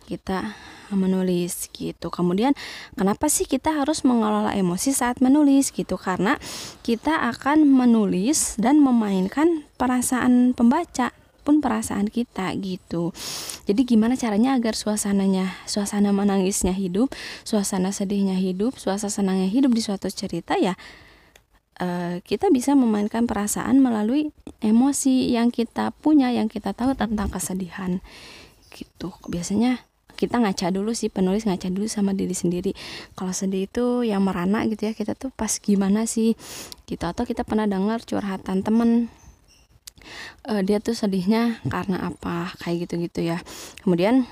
kita 0.07 0.55
menulis 0.93 1.73
gitu. 1.73 2.13
Kemudian 2.13 2.53
kenapa 2.95 3.33
sih 3.33 3.49
kita 3.49 3.73
harus 3.73 4.05
mengelola 4.05 4.53
emosi 4.53 4.93
saat 4.93 5.25
menulis 5.25 5.73
gitu? 5.73 5.97
Karena 5.97 6.37
kita 6.85 7.33
akan 7.33 7.65
menulis 7.65 8.61
dan 8.61 8.83
memainkan 8.83 9.65
perasaan 9.81 10.53
pembaca 10.53 11.17
pun 11.43 11.59
perasaan 11.59 12.07
kita 12.07 12.55
gitu. 12.63 13.11
Jadi 13.67 13.83
gimana 13.83 14.15
caranya 14.15 14.55
agar 14.55 14.79
suasananya, 14.79 15.59
suasana 15.67 16.15
menangisnya 16.15 16.71
hidup, 16.71 17.11
suasana 17.43 17.91
sedihnya 17.91 18.39
hidup, 18.39 18.79
suasana 18.79 19.11
senangnya 19.11 19.51
hidup 19.51 19.75
di 19.75 19.83
suatu 19.83 20.07
cerita 20.07 20.55
ya 20.55 20.79
uh, 21.83 22.23
kita 22.23 22.49
bisa 22.55 22.79
memainkan 22.79 23.27
perasaan 23.27 23.83
melalui 23.83 24.31
emosi 24.63 25.35
yang 25.35 25.51
kita 25.51 25.91
punya, 25.99 26.31
yang 26.31 26.47
kita 26.47 26.71
tahu 26.71 26.95
tentang 26.95 27.29
kesedihan 27.29 27.99
gitu. 28.71 29.11
Biasanya 29.27 29.83
kita 30.15 30.39
ngaca 30.39 30.71
dulu 30.71 30.95
sih 30.95 31.11
penulis 31.11 31.43
ngaca 31.43 31.67
dulu 31.67 31.91
sama 31.91 32.15
diri 32.15 32.33
sendiri. 32.33 32.73
Kalau 33.19 33.35
sedih 33.35 33.67
itu 33.67 34.07
yang 34.07 34.23
merana 34.23 34.63
gitu 34.71 34.87
ya 34.87 34.95
kita 34.95 35.19
tuh 35.19 35.35
pas 35.35 35.51
gimana 35.59 36.07
sih 36.07 36.39
gitu. 36.87 37.03
Atau 37.03 37.27
kita 37.27 37.43
pernah 37.43 37.67
dengar 37.67 38.07
curhatan 38.07 38.63
temen 38.63 39.11
uh, 40.47 40.63
dia 40.63 40.79
tuh 40.79 40.95
sedihnya 40.95 41.59
karena 41.67 42.15
apa 42.15 42.55
kayak 42.63 42.87
gitu-gitu 42.87 43.27
ya. 43.35 43.43
Kemudian 43.83 44.31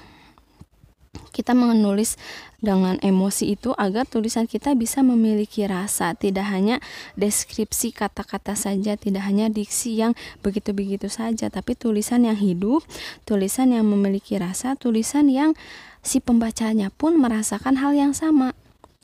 kita 1.40 1.56
menulis 1.56 2.20
dengan 2.60 3.00
emosi 3.00 3.56
itu 3.56 3.72
agar 3.80 4.04
tulisan 4.04 4.44
kita 4.44 4.76
bisa 4.76 5.00
memiliki 5.00 5.64
rasa, 5.64 6.12
tidak 6.12 6.46
hanya 6.52 6.84
deskripsi 7.16 7.96
kata-kata 7.96 8.52
saja, 8.52 9.00
tidak 9.00 9.24
hanya 9.24 9.48
diksi 9.48 9.96
yang 9.96 10.12
begitu-begitu 10.44 11.08
saja, 11.08 11.48
tapi 11.48 11.72
tulisan 11.74 12.28
yang 12.28 12.36
hidup, 12.36 12.84
tulisan 13.24 13.72
yang 13.72 13.88
memiliki 13.88 14.36
rasa, 14.36 14.76
tulisan 14.76 15.32
yang 15.32 15.56
si 16.04 16.20
pembacanya 16.20 16.92
pun 16.92 17.16
merasakan 17.16 17.80
hal 17.80 17.96
yang 17.96 18.12
sama 18.12 18.52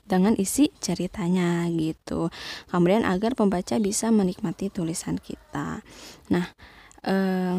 dengan 0.05 0.37
isi 0.37 0.69
ceritanya 0.79 1.65
gitu. 1.73 2.29
Kemudian 2.69 3.03
agar 3.03 3.33
pembaca 3.33 3.75
bisa 3.81 4.13
menikmati 4.13 4.69
tulisan 4.71 5.19
kita. 5.19 5.81
Nah, 6.31 6.45
eh, 7.03 7.57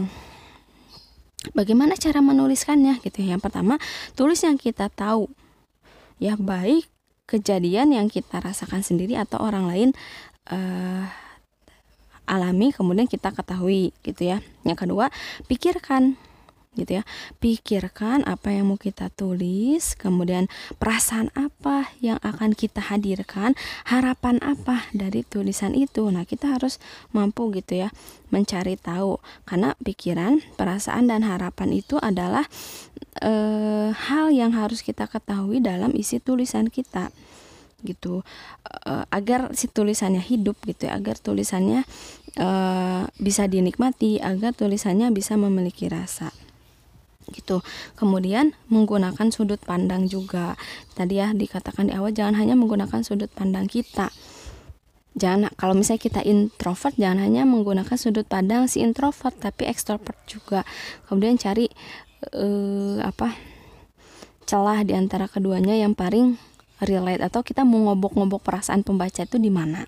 Bagaimana 1.56 1.96
cara 1.96 2.20
menuliskannya 2.20 3.00
gitu 3.04 3.24
ya? 3.24 3.36
Yang 3.36 3.48
pertama, 3.48 3.80
tulis 4.18 4.40
yang 4.44 4.56
kita 4.60 4.92
tahu. 4.92 5.30
Ya, 6.18 6.34
baik 6.34 6.88
kejadian 7.28 7.92
yang 7.92 8.08
kita 8.08 8.40
rasakan 8.40 8.80
sendiri 8.80 9.14
atau 9.20 9.36
orang 9.44 9.68
lain 9.68 9.88
uh, 10.48 11.04
alami 12.28 12.72
kemudian 12.72 13.08
kita 13.08 13.32
ketahui 13.32 13.92
gitu 14.04 14.32
ya. 14.32 14.44
Yang 14.64 14.88
kedua, 14.88 15.12
pikirkan 15.48 16.20
gitu 16.76 17.00
ya. 17.00 17.02
Pikirkan 17.42 18.26
apa 18.28 18.52
yang 18.52 18.70
mau 18.70 18.78
kita 18.78 19.08
tulis 19.14 19.96
kemudian 19.96 20.50
perasaan 20.76 21.32
apa 21.34 21.90
yang 21.98 22.20
akan 22.20 22.52
kita 22.52 22.82
hadirkan 22.84 23.58
harapan 23.88 24.38
apa 24.44 24.86
dari 24.94 25.24
tulisan 25.24 25.72
itu. 25.72 26.08
Nah 26.12 26.28
kita 26.28 26.58
harus 26.58 26.76
mampu 27.14 27.50
gitu 27.56 27.86
ya 27.86 27.88
mencari 28.30 28.76
tahu. 28.76 29.18
Karena 29.48 29.74
pikiran 29.80 30.44
perasaan 30.54 31.08
dan 31.08 31.24
harapan 31.24 31.72
itu 31.72 31.96
adalah 31.98 32.44
e, 33.22 33.32
hal 33.92 34.30
yang 34.30 34.52
harus 34.54 34.84
kita 34.84 35.10
ketahui 35.10 35.58
dalam 35.58 35.90
isi 35.96 36.22
tulisan 36.22 36.68
kita 36.68 37.10
gitu. 37.86 38.26
E, 38.66 38.92
agar 39.08 39.54
si 39.56 39.70
tulisannya 39.70 40.20
hidup 40.20 40.58
gitu 40.66 40.90
ya 40.90 40.98
agar 40.98 41.16
tulisannya 41.18 41.86
e, 42.36 42.48
bisa 43.18 43.46
dinikmati 43.48 44.20
agar 44.20 44.52
tulisannya 44.52 45.10
bisa 45.14 45.38
memiliki 45.38 45.88
rasa 45.88 46.30
gitu. 47.32 47.64
Kemudian 47.94 48.56
menggunakan 48.72 49.28
sudut 49.30 49.60
pandang 49.62 50.06
juga. 50.06 50.54
Tadi 50.94 51.20
ya 51.20 51.30
dikatakan 51.32 51.88
di 51.88 51.92
awal 51.94 52.12
jangan 52.12 52.36
hanya 52.38 52.54
menggunakan 52.58 53.00
sudut 53.04 53.30
pandang 53.32 53.66
kita. 53.66 54.10
Jangan 55.18 55.50
kalau 55.58 55.74
misalnya 55.74 56.02
kita 56.04 56.20
introvert 56.22 56.94
jangan 56.94 57.24
hanya 57.26 57.42
menggunakan 57.42 57.96
sudut 57.98 58.26
pandang 58.28 58.70
si 58.70 58.80
introvert 58.84 59.34
tapi 59.36 59.66
ekstrovert 59.66 60.18
juga. 60.30 60.62
Kemudian 61.10 61.36
cari 61.36 61.66
uh, 62.34 63.02
apa? 63.02 63.58
celah 64.48 64.80
di 64.80 64.96
antara 64.96 65.28
keduanya 65.28 65.76
yang 65.76 65.92
paling 65.92 66.40
relate 66.82 67.22
atau 67.24 67.42
kita 67.42 67.66
mau 67.66 67.90
ngobok-ngobok 67.90 68.42
perasaan 68.42 68.86
pembaca 68.86 69.22
itu 69.24 69.36
di 69.38 69.50
mana. 69.50 69.86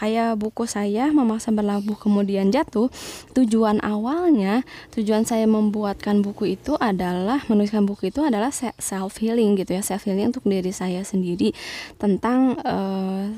Kayak 0.00 0.40
buku 0.40 0.64
saya 0.64 1.12
Memaksa 1.12 1.52
Berlabuh 1.52 1.96
Kemudian 2.00 2.48
Jatuh, 2.48 2.88
tujuan 3.36 3.80
awalnya, 3.84 4.64
tujuan 4.96 5.28
saya 5.28 5.44
membuatkan 5.44 6.24
buku 6.24 6.56
itu 6.56 6.76
adalah 6.80 7.44
menuliskan 7.52 7.84
buku 7.84 8.08
itu 8.08 8.24
adalah 8.24 8.52
self 8.80 9.20
healing 9.20 9.58
gitu 9.60 9.76
ya, 9.76 9.82
self 9.84 10.08
healing 10.08 10.32
untuk 10.32 10.44
diri 10.48 10.72
saya 10.72 11.04
sendiri 11.04 11.52
tentang 12.00 12.56
uh, 12.64 13.28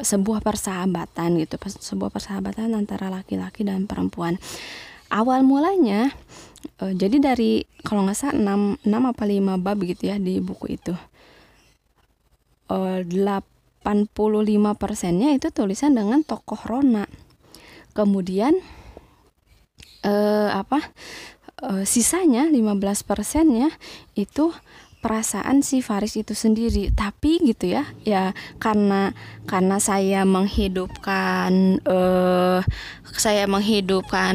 sebuah 0.00 0.40
persahabatan 0.40 1.36
gitu, 1.44 1.60
sebuah 1.60 2.08
persahabatan 2.08 2.72
antara 2.72 3.12
laki-laki 3.12 3.66
dan 3.66 3.84
perempuan. 3.84 4.40
Awal 5.12 5.44
mulanya 5.44 6.08
uh, 6.80 6.92
jadi 6.96 7.20
dari 7.20 7.68
kalau 7.84 8.06
nggak 8.06 8.16
salah 8.16 8.80
6, 8.80 8.88
6 8.88 8.88
apa 8.88 9.22
5 9.28 9.60
bab 9.60 9.78
gitu 9.84 10.02
ya 10.08 10.16
di 10.16 10.40
buku 10.40 10.80
itu 10.80 10.94
85 12.72 13.84
eh, 13.84 14.76
persennya 14.78 15.28
itu 15.36 15.48
tulisan 15.52 15.96
dengan 15.96 16.24
tokoh 16.24 16.60
Rona. 16.64 17.04
Kemudian 17.92 18.56
eh, 20.02 20.48
apa? 20.50 20.80
Eh, 21.62 21.86
sisanya 21.86 22.50
15 22.50 23.06
persennya 23.06 23.70
itu 24.18 24.50
perasaan 25.02 25.66
si 25.66 25.82
Faris 25.82 26.14
itu 26.14 26.34
sendiri 26.34 26.94
tapi 26.94 27.42
gitu 27.42 27.70
ya 27.70 27.86
ya 28.06 28.34
karena 28.62 29.10
karena 29.50 29.82
saya 29.82 30.22
menghidupkan 30.22 31.82
eh, 31.82 32.60
saya 33.14 33.44
menghidupkan 33.50 34.34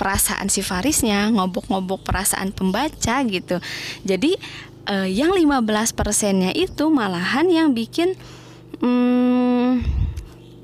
perasaan 0.00 0.48
si 0.48 0.64
Farisnya 0.64 1.28
ngobok-ngobok 1.32 2.00
perasaan 2.00 2.52
pembaca 2.52 3.24
gitu 3.28 3.60
jadi 4.08 4.36
uh, 4.88 5.06
yang 5.08 5.36
15 5.36 5.68
persennya 5.92 6.50
itu 6.56 6.88
malahan 6.88 7.46
yang 7.52 7.68
bikin 7.76 8.16
hmm, 8.80 9.84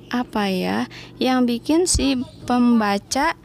apa 0.08 0.44
ya 0.48 0.78
yang 1.20 1.44
bikin 1.44 1.84
si 1.84 2.18
pembaca 2.48 3.37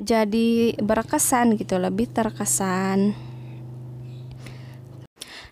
jadi 0.00 0.80
berkesan 0.80 1.60
gitu 1.60 1.76
lebih 1.76 2.08
terkesan. 2.08 3.12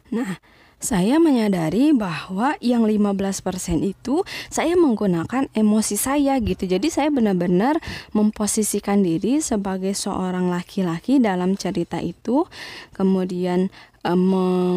Nah 0.09 0.41
saya 0.79 1.19
menyadari 1.19 1.91
bahwa 1.91 2.55
yang 2.63 2.87
15% 2.87 3.83
itu 3.83 4.23
saya 4.47 4.79
menggunakan 4.79 5.51
emosi 5.51 5.99
saya 5.99 6.39
gitu. 6.39 6.71
Jadi 6.71 6.87
saya 6.87 7.11
benar-benar 7.11 7.83
memposisikan 8.15 9.03
diri 9.03 9.43
sebagai 9.43 9.91
seorang 9.99 10.47
laki-laki 10.55 11.19
dalam 11.19 11.59
cerita 11.59 11.99
itu. 11.99 12.47
Kemudian 12.95 13.75
e, 14.07 14.13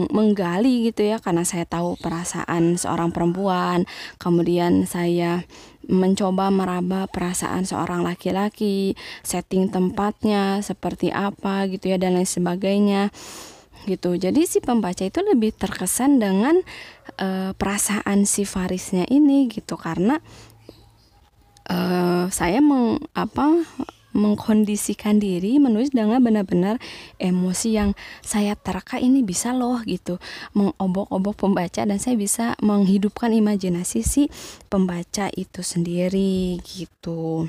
menggali 0.10 0.90
gitu 0.90 1.06
ya 1.06 1.22
karena 1.22 1.46
saya 1.46 1.70
tahu 1.70 1.94
perasaan 2.02 2.82
seorang 2.82 3.14
perempuan. 3.14 3.86
Kemudian 4.18 4.90
saya 4.90 5.46
mencoba 5.86 6.50
meraba 6.50 7.06
perasaan 7.06 7.70
seorang 7.70 8.02
laki-laki, 8.02 8.98
setting 9.22 9.70
tempatnya 9.70 10.66
seperti 10.66 11.14
apa 11.14 11.70
gitu 11.70 11.94
ya 11.94 12.02
dan 12.02 12.18
lain 12.18 12.26
sebagainya 12.26 13.14
gitu. 13.86 14.18
Jadi 14.18 14.46
si 14.46 14.60
pembaca 14.60 15.02
itu 15.02 15.20
lebih 15.22 15.56
terkesan 15.56 16.22
dengan 16.22 16.60
uh, 17.22 17.52
perasaan 17.56 18.26
si 18.30 18.46
Farisnya 18.46 19.08
ini 19.10 19.48
gitu. 19.50 19.78
Karena 19.80 20.20
uh, 21.70 22.26
saya 22.30 22.60
meng 22.60 23.02
apa 23.16 23.66
mengkondisikan 24.12 25.24
diri 25.24 25.56
menulis 25.56 25.96
dengan 25.96 26.20
benar-benar 26.20 26.84
emosi 27.16 27.80
yang 27.80 27.96
saya 28.20 28.60
terka 28.60 29.00
ini 29.00 29.24
bisa 29.24 29.56
loh 29.56 29.80
gitu. 29.88 30.20
Mengobok-obok 30.52 31.48
pembaca 31.48 31.88
dan 31.88 31.96
saya 31.96 32.20
bisa 32.20 32.60
menghidupkan 32.60 33.32
imajinasi 33.32 34.04
si 34.04 34.28
pembaca 34.68 35.32
itu 35.32 35.64
sendiri 35.64 36.60
gitu 36.60 37.48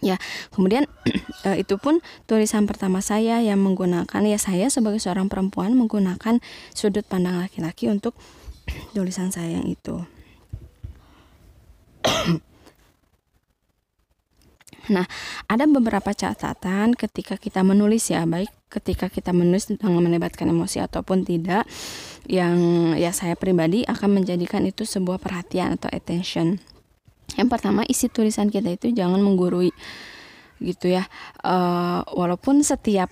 ya 0.00 0.16
kemudian 0.54 0.86
eh, 1.48 1.62
itu 1.62 1.78
pun 1.78 2.00
tulisan 2.30 2.66
pertama 2.66 3.02
saya 3.02 3.42
yang 3.42 3.58
menggunakan 3.62 4.22
ya 4.24 4.38
saya 4.38 4.70
sebagai 4.70 5.02
seorang 5.02 5.26
perempuan 5.26 5.74
menggunakan 5.74 6.40
sudut 6.74 7.06
pandang 7.06 7.38
laki-laki 7.38 7.90
untuk 7.90 8.14
tulisan 8.96 9.34
saya 9.34 9.58
yang 9.58 9.66
itu 9.66 10.02
Nah, 14.88 15.04
ada 15.52 15.68
beberapa 15.68 16.16
catatan 16.16 16.96
ketika 16.96 17.36
kita 17.36 17.60
menulis 17.60 18.08
ya, 18.08 18.24
baik 18.24 18.48
ketika 18.72 19.12
kita 19.12 19.36
menulis 19.36 19.68
tentang 19.68 19.92
melibatkan 20.00 20.48
emosi 20.48 20.80
ataupun 20.80 21.28
tidak, 21.28 21.68
yang 22.24 22.56
ya 22.96 23.12
saya 23.12 23.36
pribadi 23.36 23.84
akan 23.84 24.20
menjadikan 24.20 24.64
itu 24.64 24.88
sebuah 24.88 25.20
perhatian 25.20 25.76
atau 25.76 25.92
attention. 25.92 26.60
Yang 27.38 27.48
pertama, 27.54 27.86
isi 27.86 28.10
tulisan 28.10 28.50
kita 28.50 28.74
itu 28.74 28.90
jangan 28.90 29.22
menggurui 29.22 29.70
gitu 30.58 30.90
ya. 30.90 31.06
Uh, 31.46 32.02
walaupun 32.18 32.66
setiap 32.66 33.08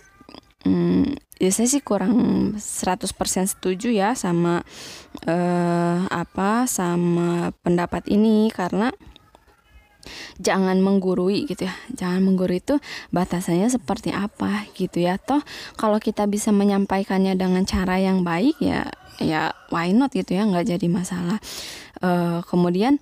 hmm, 0.67 1.15
ya 1.39 1.51
saya 1.55 1.71
sih 1.71 1.79
kurang 1.79 2.13
100% 2.59 3.07
setuju 3.47 3.95
ya 3.95 4.19
sama 4.19 4.67
uh, 5.31 5.99
apa 6.11 6.67
sama 6.67 7.55
pendapat 7.63 8.11
ini. 8.11 8.51
Karena 8.51 8.91
jangan 10.43 10.79
menggurui 10.83 11.47
gitu 11.47 11.71
ya. 11.71 11.75
Jangan 11.95 12.23
menggurui 12.27 12.59
itu 12.63 12.79
batasannya 13.15 13.71
seperti 13.71 14.11
apa 14.11 14.67
gitu 14.75 15.03
ya. 15.07 15.19
Toh 15.23 15.43
kalau 15.79 16.03
kita 16.03 16.27
bisa 16.27 16.51
menyampaikannya 16.51 17.39
dengan 17.39 17.63
cara 17.63 17.99
yang 18.03 18.27
baik 18.27 18.59
ya 18.59 18.91
ya 19.23 19.55
why 19.71 19.95
not 19.95 20.13
gitu 20.13 20.35
ya. 20.35 20.43
Nggak 20.47 20.77
jadi 20.77 20.87
masalah. 20.91 21.39
Uh, 21.97 22.45
kemudian 22.45 23.01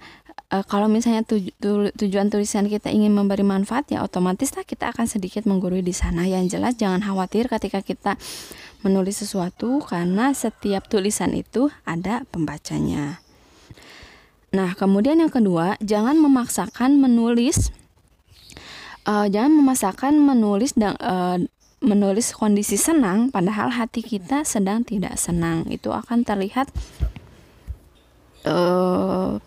uh, 0.55 0.63
kalau 0.63 0.87
misalnya 0.87 1.27
tuju, 1.27 1.51
tu, 1.59 1.91
tujuan 1.99 2.31
tulisan 2.31 2.71
kita 2.71 2.95
ingin 2.95 3.11
memberi 3.11 3.43
manfaat 3.43 3.91
ya 3.91 4.07
otomatis 4.07 4.55
lah 4.55 4.63
kita 4.63 4.95
akan 4.95 5.11
sedikit 5.11 5.43
menggurui 5.51 5.83
di 5.83 5.91
sana 5.91 6.23
yang 6.31 6.47
jelas 6.47 6.79
jangan 6.79 7.03
khawatir 7.03 7.51
ketika 7.51 7.83
kita 7.83 8.15
menulis 8.87 9.19
sesuatu 9.19 9.83
karena 9.83 10.31
setiap 10.31 10.87
tulisan 10.87 11.35
itu 11.35 11.75
ada 11.83 12.23
pembacanya 12.31 13.25
Nah, 14.55 14.71
kemudian 14.79 15.19
yang 15.19 15.35
kedua, 15.35 15.75
jangan 15.83 16.15
memaksakan 16.15 16.95
menulis 17.03 17.75
uh, 19.03 19.27
jangan 19.27 19.51
memaksakan 19.51 20.15
menulis 20.23 20.79
dan 20.79 20.95
uh, 21.03 21.43
menulis 21.83 22.31
kondisi 22.33 22.79
senang 22.79 23.35
padahal 23.35 23.75
hati 23.75 24.07
kita 24.07 24.47
sedang 24.47 24.87
tidak 24.87 25.19
senang. 25.19 25.67
Itu 25.67 25.91
akan 25.91 26.23
terlihat 26.23 26.71
uh, 28.47 29.43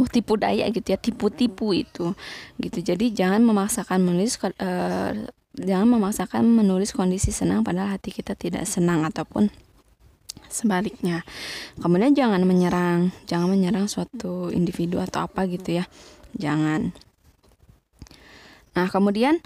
penuh 0.00 0.08
tipu 0.08 0.40
daya 0.40 0.64
gitu 0.72 0.88
ya, 0.88 0.96
tipu-tipu 0.96 1.76
itu. 1.76 2.16
Gitu. 2.56 2.80
Jadi 2.80 3.12
jangan 3.12 3.44
memaksakan 3.44 4.00
menulis 4.00 4.40
uh, 4.40 5.12
jangan 5.52 5.88
memaksakan 5.92 6.40
menulis 6.48 6.96
kondisi 6.96 7.28
senang 7.36 7.60
padahal 7.60 8.00
hati 8.00 8.08
kita 8.08 8.32
tidak 8.32 8.64
senang 8.64 9.04
ataupun 9.04 9.52
sebaliknya. 10.48 11.20
Kemudian 11.84 12.16
jangan 12.16 12.40
menyerang, 12.48 13.12
jangan 13.28 13.52
menyerang 13.52 13.92
suatu 13.92 14.48
individu 14.48 14.96
atau 15.04 15.28
apa 15.28 15.44
gitu 15.44 15.76
ya. 15.76 15.84
Jangan. 16.32 16.96
Nah, 18.72 18.86
kemudian 18.88 19.44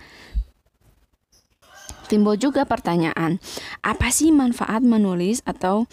timbul 2.06 2.38
juga 2.38 2.62
pertanyaan, 2.62 3.42
apa 3.82 4.12
sih 4.14 4.30
manfaat 4.30 4.84
menulis 4.86 5.42
atau 5.42 5.90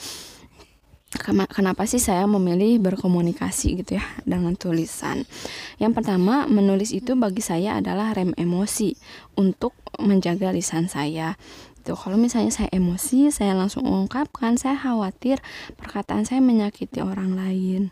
kenapa 1.52 1.84
sih 1.84 2.00
saya 2.00 2.24
memilih 2.24 2.80
berkomunikasi 2.80 3.84
gitu 3.84 4.00
ya 4.00 4.06
dengan 4.24 4.56
tulisan? 4.56 5.28
Yang 5.76 5.91
pertama, 6.00 6.47
menulis 6.47 6.95
itu 6.95 7.19
bagi 7.19 7.43
saya 7.43 7.84
adalah 7.84 8.15
rem 8.15 8.32
emosi 8.39 8.95
untuk 9.36 9.76
menjaga 10.00 10.56
lisan 10.56 10.88
saya. 10.88 11.36
Gitu 11.82 11.97
kalau 11.97 12.15
misalnya 12.15 12.54
saya 12.54 12.69
emosi 12.71 13.34
saya 13.34 13.58
langsung 13.58 13.89
ungkapkan 13.89 14.54
saya 14.54 14.78
khawatir 14.78 15.41
perkataan 15.82 16.24
saya 16.24 16.39
menyakiti 16.39 17.04
orang 17.04 17.36
lain. 17.36 17.89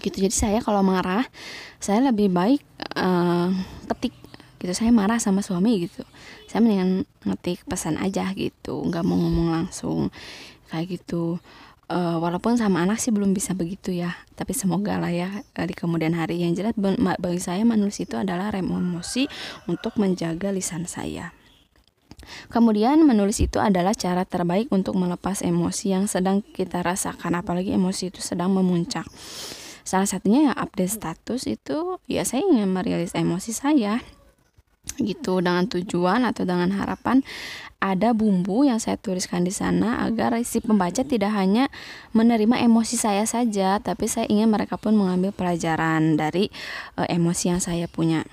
Gitu 0.00 0.22
jadi 0.22 0.32
saya 0.32 0.58
kalau 0.62 0.80
marah 0.80 1.26
saya 1.82 2.00
lebih 2.00 2.30
baik 2.30 2.62
uh, 2.94 3.50
ketik 3.90 4.14
gitu 4.62 4.70
saya 4.70 4.94
marah 4.94 5.18
sama 5.18 5.42
suami 5.42 5.84
gitu. 5.84 6.06
Saya 6.46 6.62
mendingan 6.62 7.04
ngetik 7.26 7.66
pesan 7.66 7.98
aja 7.98 8.30
gitu 8.38 8.86
nggak 8.86 9.02
mau 9.02 9.18
ngomong 9.18 9.50
langsung 9.50 10.14
kayak 10.70 11.02
gitu 11.02 11.42
uh, 11.90 12.16
walaupun 12.22 12.54
sama 12.56 12.86
anak 12.86 13.02
sih 13.02 13.10
belum 13.10 13.34
bisa 13.34 13.52
begitu 13.52 13.90
ya 13.90 14.14
tapi 14.38 14.56
semoga 14.56 14.96
lah 14.96 15.12
ya 15.12 15.42
uh, 15.42 15.66
di 15.66 15.74
kemudian 15.74 16.16
hari. 16.16 16.40
Yang 16.40 16.64
jelas 16.64 16.74
bagi 16.96 17.40
saya 17.42 17.66
menulis 17.66 18.00
itu 18.00 18.16
adalah 18.16 18.54
rem 18.54 18.70
emosi 18.70 19.26
untuk 19.68 19.98
menjaga 19.98 20.54
lisan 20.54 20.86
saya. 20.86 21.34
Kemudian 22.52 23.02
menulis 23.04 23.40
itu 23.42 23.58
adalah 23.58 23.96
cara 23.96 24.28
terbaik 24.28 24.70
untuk 24.70 24.94
melepas 24.96 25.40
emosi 25.40 25.96
yang 25.96 26.04
sedang 26.06 26.44
kita 26.44 26.84
rasakan 26.84 27.36
apalagi 27.36 27.74
emosi 27.74 28.12
itu 28.12 28.20
sedang 28.22 28.52
memuncak. 28.54 29.08
Salah 29.82 30.06
satunya 30.06 30.52
ya 30.52 30.54
update 30.54 30.92
status 30.92 31.48
itu 31.48 31.98
ya 32.06 32.22
saya 32.22 32.44
ingin 32.46 32.70
merilis 32.70 33.16
emosi 33.16 33.50
saya 33.50 33.98
gitu 35.00 35.40
dengan 35.40 35.64
tujuan 35.68 36.24
atau 36.28 36.44
dengan 36.44 36.72
harapan 36.76 37.24
ada 37.80 38.12
bumbu 38.12 38.68
yang 38.68 38.76
saya 38.76 39.00
tuliskan 39.00 39.40
di 39.40 39.52
sana 39.52 40.04
agar 40.04 40.36
si 40.44 40.60
pembaca 40.60 41.00
tidak 41.00 41.32
hanya 41.32 41.72
menerima 42.12 42.60
emosi 42.60 43.00
saya 43.00 43.24
saja 43.24 43.80
tapi 43.80 44.04
saya 44.04 44.28
ingin 44.28 44.52
mereka 44.52 44.76
pun 44.76 44.92
mengambil 44.92 45.32
pelajaran 45.32 46.20
dari 46.20 46.52
uh, 47.00 47.08
emosi 47.08 47.44
yang 47.56 47.60
saya 47.64 47.88
punya. 47.88 48.28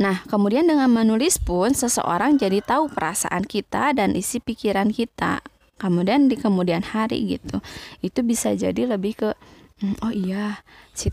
Nah, 0.00 0.24
kemudian 0.32 0.64
dengan 0.64 0.88
menulis 0.88 1.36
pun 1.36 1.76
seseorang 1.76 2.40
jadi 2.40 2.64
tahu 2.64 2.88
perasaan 2.88 3.44
kita 3.44 3.92
dan 3.92 4.16
isi 4.16 4.40
pikiran 4.40 4.88
kita. 4.88 5.44
Kemudian 5.76 6.32
di 6.32 6.40
kemudian 6.40 6.80
hari 6.80 7.36
gitu. 7.36 7.60
Itu 8.00 8.24
bisa 8.24 8.56
jadi 8.56 8.88
lebih 8.88 9.20
ke 9.20 9.30
oh 10.04 10.12
iya, 10.12 10.60
si 10.92 11.08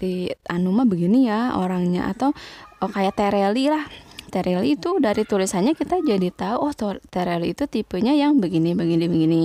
Anu 0.51 0.75
mah 0.75 0.88
begini 0.88 1.27
ya 1.27 1.56
orangnya 1.56 2.12
atau 2.12 2.36
oh, 2.84 2.89
kayak 2.91 3.15
Tereli 3.15 3.71
lah. 3.71 3.86
Tereli 4.27 4.75
itu 4.75 4.99
dari 4.99 5.23
tulisannya 5.23 5.71
kita 5.71 6.03
jadi 6.03 6.27
tahu 6.36 6.67
oh 6.67 6.73
Tereli 7.08 7.56
itu 7.56 7.63
tipenya 7.63 8.12
yang 8.12 8.43
begini 8.43 8.75
begini 8.75 9.08
begini. 9.08 9.43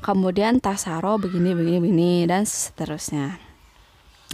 Kemudian 0.00 0.56
Tasaro 0.58 1.20
begini 1.20 1.52
begini 1.52 1.78
begini 1.84 2.10
dan 2.24 2.48
seterusnya 2.48 3.52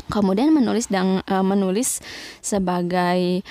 kemudian 0.07 0.55
menulis 0.55 0.87
dan 0.87 1.27
uh, 1.27 1.43
menulis 1.43 1.99
sebagai 2.39 3.43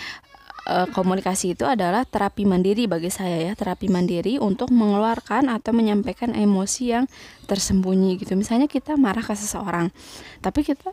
uh, 0.68 0.88
komunikasi 0.92 1.56
itu 1.56 1.64
adalah 1.64 2.04
terapi 2.04 2.44
mandiri 2.44 2.86
bagi 2.86 3.08
saya 3.08 3.52
ya 3.52 3.54
terapi 3.56 3.88
mandiri 3.88 4.38
untuk 4.38 4.70
mengeluarkan 4.70 5.48
atau 5.48 5.72
menyampaikan 5.72 6.36
emosi 6.36 6.84
yang 6.92 7.06
tersembunyi 7.48 8.20
gitu. 8.20 8.36
Misalnya 8.36 8.68
kita 8.68 9.00
marah 9.00 9.24
ke 9.24 9.34
seseorang 9.34 9.90
tapi 10.44 10.68
kita 10.68 10.92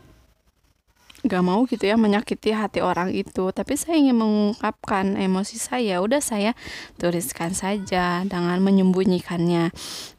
gak 1.25 1.41
mau 1.41 1.65
gitu 1.65 1.89
ya 1.89 1.97
menyakiti 1.97 2.53
hati 2.53 2.85
orang 2.85 3.11
itu. 3.11 3.51
Tapi 3.51 3.75
saya 3.75 3.97
ingin 3.97 4.17
mengungkapkan 4.17 5.17
emosi 5.17 5.57
saya 5.57 5.99
udah 6.05 6.21
saya 6.21 6.53
tuliskan 7.01 7.57
saja 7.57 8.23
dengan 8.29 8.61
menyembunyikannya. 8.61 9.73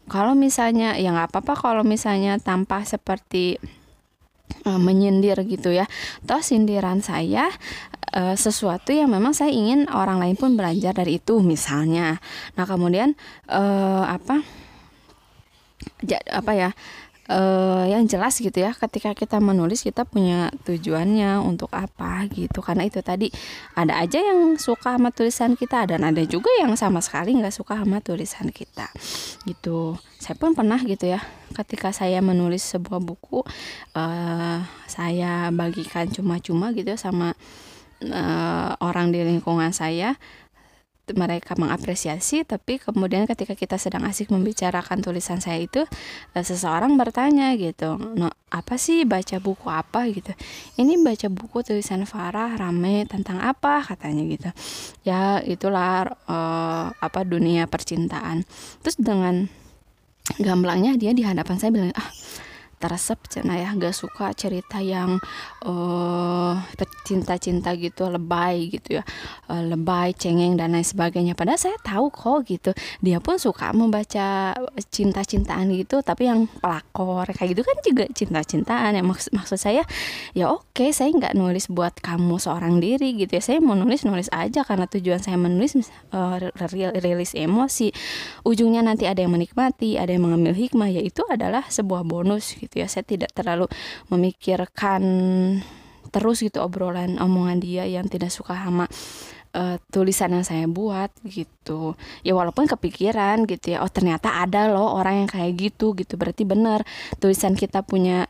Kalau 0.06 0.34
misalnya 0.38 0.98
ya 0.98 1.14
nggak 1.14 1.34
apa-apa 1.34 1.54
kalau 1.58 1.84
misalnya 1.86 2.38
tanpa 2.38 2.86
seperti 2.86 3.58
uh, 4.66 4.80
menyindir 4.82 5.38
gitu 5.46 5.72
ya. 5.72 5.86
Toh 6.26 6.42
sindiran 6.42 7.00
saya 7.00 7.50
uh, 8.16 8.36
sesuatu 8.36 8.96
yang 8.96 9.12
memang 9.12 9.36
saya 9.36 9.52
ingin 9.52 9.86
orang 9.92 10.18
lain 10.22 10.36
pun 10.40 10.56
belajar 10.56 10.96
dari 10.96 11.20
itu 11.22 11.40
misalnya. 11.44 12.18
Nah, 12.58 12.66
kemudian 12.66 13.14
uh, 13.52 14.06
apa 14.08 14.42
apa 16.34 16.52
ya? 16.54 16.70
Uh, 17.30 17.86
yang 17.90 18.06
jelas 18.06 18.38
gitu 18.38 18.54
ya 18.54 18.74
ketika 18.74 19.14
kita 19.18 19.38
menulis 19.42 19.82
kita 19.82 20.06
punya 20.06 20.54
tujuannya 20.66 21.42
untuk 21.42 21.70
apa 21.74 22.26
gitu. 22.30 22.62
Karena 22.62 22.86
itu 22.86 23.02
tadi 23.02 23.30
ada 23.74 24.02
aja 24.02 24.22
yang 24.22 24.58
suka 24.62 24.98
sama 24.98 25.10
tulisan 25.10 25.58
kita 25.58 25.90
dan 25.90 26.06
ada 26.06 26.22
juga 26.26 26.50
yang 26.62 26.74
sama 26.78 27.02
sekali 27.02 27.38
nggak 27.38 27.54
suka 27.54 27.82
sama 27.82 28.02
tulisan 28.02 28.50
kita. 28.54 28.90
Gitu. 29.46 29.98
Saya 30.22 30.36
pun 30.38 30.58
pernah 30.58 30.82
gitu 30.82 31.06
ya 31.06 31.22
ketika 31.54 31.94
saya 31.94 32.20
menulis 32.20 32.66
sebuah 32.66 33.00
buku 33.00 33.46
uh, 33.96 34.60
saya 34.90 35.54
bagikan 35.54 36.10
cuma-cuma 36.10 36.74
gitu 36.74 36.92
ya 36.92 37.00
sama 37.00 37.38
uh, 38.04 38.72
orang 38.82 39.14
di 39.14 39.22
lingkungan 39.24 39.72
saya 39.72 40.18
mereka 41.14 41.54
mengapresiasi 41.54 42.42
tapi 42.48 42.82
kemudian 42.82 43.30
ketika 43.30 43.54
kita 43.54 43.78
sedang 43.78 44.10
asik 44.10 44.34
membicarakan 44.34 45.06
tulisan 45.06 45.38
saya 45.38 45.62
itu 45.62 45.86
eh, 46.34 46.46
seseorang 46.46 46.98
bertanya 46.98 47.54
gitu 47.54 48.00
no 48.00 48.34
apa 48.56 48.80
sih 48.80 49.04
baca 49.04 49.36
buku 49.44 49.68
apa? 49.68 50.08
gitu. 50.08 50.32
Ini 50.80 50.96
baca 51.04 51.28
buku 51.28 51.60
tulisan 51.60 52.08
Farah 52.08 52.56
rame 52.56 53.04
tentang 53.04 53.44
apa? 53.44 53.84
katanya 53.84 54.24
gitu. 54.24 54.50
Ya 55.04 55.44
itulah 55.44 56.08
uh, 56.32 56.88
apa 56.96 57.28
dunia 57.28 57.68
percintaan. 57.68 58.48
Terus 58.80 58.96
dengan 58.96 59.52
gamblangnya 60.40 60.96
dia 60.96 61.12
di 61.12 61.22
hadapan 61.22 61.56
saya 61.60 61.70
bilang 61.76 61.92
ah 61.94 62.10
teresep 62.86 63.18
cina 63.26 63.58
ya 63.58 63.74
gak 63.74 63.98
suka 63.98 64.30
cerita 64.38 64.78
yang 64.78 65.18
uh, 65.66 66.54
cinta-cinta 67.02 67.74
gitu 67.74 68.06
lebay 68.14 68.70
gitu 68.70 69.02
ya 69.02 69.04
uh, 69.50 69.64
lebay 69.66 70.14
cengeng 70.14 70.54
dan 70.54 70.78
lain 70.78 70.86
sebagainya. 70.86 71.34
Padahal 71.34 71.58
saya 71.58 71.78
tahu 71.82 72.14
kok 72.14 72.46
gitu 72.46 72.78
dia 73.02 73.18
pun 73.18 73.42
suka 73.42 73.74
membaca 73.74 74.54
cinta-cintaan 74.94 75.74
gitu 75.74 76.06
tapi 76.06 76.30
yang 76.30 76.46
pelakor 76.62 77.26
kayak 77.34 77.58
gitu 77.58 77.66
kan 77.66 77.78
juga 77.82 78.06
cinta-cintaan 78.14 78.94
ya. 78.94 79.02
Maksud 79.02 79.34
maksud 79.34 79.58
saya 79.58 79.82
ya 80.38 80.54
oke 80.54 80.70
okay, 80.78 80.94
saya 80.94 81.10
nggak 81.10 81.34
nulis 81.34 81.66
buat 81.74 81.98
kamu 81.98 82.38
seorang 82.38 82.78
diri 82.78 83.18
gitu 83.18 83.42
ya. 83.42 83.42
Saya 83.42 83.58
mau 83.66 83.74
nulis 83.74 84.06
nulis 84.06 84.30
aja 84.30 84.62
karena 84.62 84.86
tujuan 84.86 85.18
saya 85.18 85.42
menulis 85.42 85.82
uh, 86.14 86.38
rilis 87.02 87.34
emosi. 87.34 87.90
Ujungnya 88.46 88.86
nanti 88.86 89.10
ada 89.10 89.26
yang 89.26 89.34
menikmati 89.34 89.98
ada 89.98 90.14
yang 90.14 90.30
mengambil 90.30 90.54
hikmah 90.54 90.94
yaitu 90.94 91.26
adalah 91.26 91.66
sebuah 91.66 92.06
bonus 92.06 92.54
gitu 92.54 92.75
ya. 92.76 92.88
Saya 92.92 93.08
tidak 93.08 93.32
terlalu 93.32 93.72
memikirkan 94.12 95.02
terus 96.14 96.40
gitu 96.40 96.64
obrolan 96.64 97.20
omongan 97.20 97.60
dia 97.60 97.84
yang 97.84 98.08
tidak 98.08 98.32
suka 98.32 98.56
sama 98.56 98.88
uh, 99.56 99.76
tulisan 99.90 100.32
yang 100.36 100.46
saya 100.46 100.68
buat 100.68 101.10
gitu. 101.24 101.96
Ya 102.22 102.36
walaupun 102.36 102.68
kepikiran 102.68 103.48
gitu 103.48 103.76
ya 103.76 103.84
oh 103.84 103.92
ternyata 103.92 104.44
ada 104.44 104.68
loh 104.72 104.96
orang 104.96 105.26
yang 105.26 105.30
kayak 105.32 105.56
gitu 105.56 105.96
gitu. 105.96 106.20
Berarti 106.20 106.44
benar 106.44 106.84
tulisan 107.20 107.56
kita 107.56 107.82
punya 107.82 108.28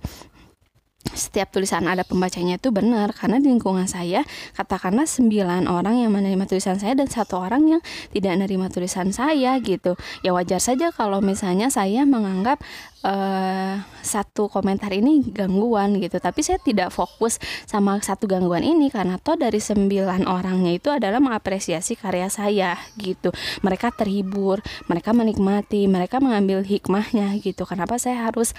setiap 1.14 1.54
tulisan 1.54 1.86
ada 1.86 2.02
pembacanya 2.02 2.58
itu 2.58 2.74
benar. 2.74 3.14
Karena 3.14 3.38
di 3.38 3.54
lingkungan 3.54 3.86
saya 3.86 4.26
katakanlah 4.58 5.06
sembilan 5.06 5.70
orang 5.70 6.02
yang 6.02 6.12
menerima 6.14 6.50
tulisan 6.50 6.82
saya 6.82 6.98
dan 6.98 7.06
satu 7.06 7.38
orang 7.38 7.78
yang 7.78 7.82
tidak 8.10 8.42
menerima 8.42 8.68
tulisan 8.74 9.14
saya 9.14 9.58
gitu. 9.62 9.94
Ya 10.26 10.34
wajar 10.34 10.58
saja 10.58 10.90
kalau 10.90 11.22
misalnya 11.22 11.70
saya 11.70 12.04
menganggap 12.10 12.62
uh, 13.06 13.78
satu 14.02 14.50
komentar 14.50 14.90
ini 14.94 15.22
gangguan 15.30 16.02
gitu. 16.02 16.18
Tapi 16.18 16.42
saya 16.42 16.58
tidak 16.58 16.90
fokus 16.90 17.38
sama 17.70 18.02
satu 18.02 18.26
gangguan 18.26 18.66
ini 18.66 18.90
karena 18.90 19.22
toh 19.22 19.38
dari 19.38 19.62
sembilan 19.62 20.26
orangnya 20.26 20.74
itu 20.74 20.90
adalah 20.90 21.22
mengapresiasi 21.22 21.98
karya 21.98 22.28
saya 22.30 22.74
gitu. 22.98 23.30
Mereka 23.62 23.94
terhibur 23.94 24.62
mereka 24.90 25.14
menikmati 25.14 25.86
mereka 25.86 26.18
mengambil 26.18 26.66
hikmahnya 26.66 27.38
gitu. 27.42 27.66
Kenapa 27.70 28.02
saya 28.02 28.30
harus 28.30 28.58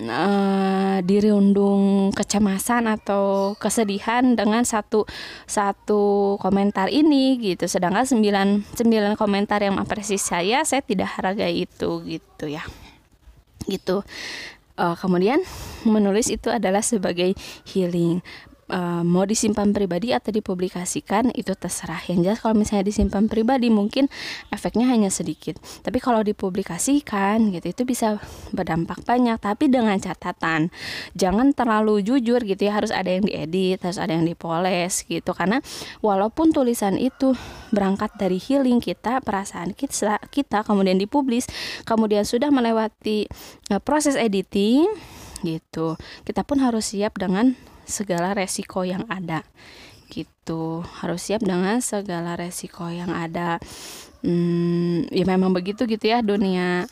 uh, 0.00 1.00
dirundung 1.04 2.12
kecemasan 2.12 2.88
atau 2.88 3.56
kesedihan 3.56 4.36
dengan 4.36 4.64
satu 4.64 5.08
satu 5.48 6.36
komentar 6.40 6.92
ini 6.92 7.40
gitu. 7.40 7.64
Sedangkan 7.68 8.04
sembilan 8.04 8.76
sembilan 8.76 9.16
komentar 9.16 9.64
yang 9.64 9.80
mengapresiasi 9.80 10.18
saya 10.20 10.58
saya 10.64 10.82
tidak 10.82 11.20
hargai 11.20 11.64
itu 11.64 12.02
gitu 12.04 12.48
ya 12.50 12.64
gitu. 13.68 14.02
Uh, 14.76 14.92
kemudian 15.00 15.40
menulis 15.88 16.28
itu 16.28 16.52
adalah 16.52 16.84
sebagai 16.84 17.32
healing 17.64 18.20
uh, 18.70 19.02
mau 19.06 19.24
disimpan 19.26 19.70
pribadi 19.70 20.10
atau 20.10 20.30
dipublikasikan 20.34 21.30
itu 21.34 21.54
terserah. 21.54 22.00
Yang 22.06 22.18
jelas 22.22 22.38
kalau 22.42 22.54
misalnya 22.58 22.84
disimpan 22.86 23.30
pribadi 23.30 23.68
mungkin 23.70 24.10
efeknya 24.50 24.90
hanya 24.90 25.10
sedikit. 25.10 25.58
Tapi 25.82 25.98
kalau 26.02 26.22
dipublikasikan 26.22 27.54
gitu 27.54 27.66
itu 27.70 27.82
bisa 27.86 28.18
berdampak 28.50 29.02
banyak. 29.06 29.38
Tapi 29.38 29.70
dengan 29.70 29.98
catatan 29.98 30.70
jangan 31.14 31.54
terlalu 31.54 32.02
jujur 32.02 32.42
gitu 32.42 32.66
ya. 32.66 32.78
Harus 32.78 32.92
ada 32.92 33.08
yang 33.08 33.24
diedit 33.26 33.80
harus 33.82 33.98
ada 33.98 34.12
yang 34.14 34.26
dipoles 34.26 35.06
gitu. 35.06 35.30
Karena 35.32 35.62
walaupun 36.02 36.50
tulisan 36.50 36.98
itu 36.98 37.34
berangkat 37.70 38.14
dari 38.18 38.38
healing 38.40 38.78
kita 38.78 39.20
perasaan 39.20 39.74
kita 39.74 40.18
kita 40.30 40.62
kemudian 40.62 40.96
dipublis 40.96 41.50
kemudian 41.84 42.22
sudah 42.22 42.48
melewati 42.48 43.26
uh, 43.70 43.82
proses 43.82 44.14
editing 44.14 44.86
gitu 45.44 46.00
kita 46.24 46.42
pun 46.46 46.62
harus 46.62 46.94
siap 46.94 47.18
dengan 47.20 47.54
segala 47.86 48.34
resiko 48.34 48.82
yang 48.82 49.06
ada. 49.06 49.46
Gitu. 50.10 50.82
Harus 51.00 51.24
siap 51.24 51.40
dengan 51.42 51.78
segala 51.80 52.34
resiko 52.36 52.90
yang 52.90 53.14
ada. 53.14 53.62
Hmm, 54.20 55.06
ya 55.14 55.22
memang 55.22 55.54
begitu 55.54 55.86
gitu 55.86 56.02
ya 56.02 56.18
dunia 56.18 56.90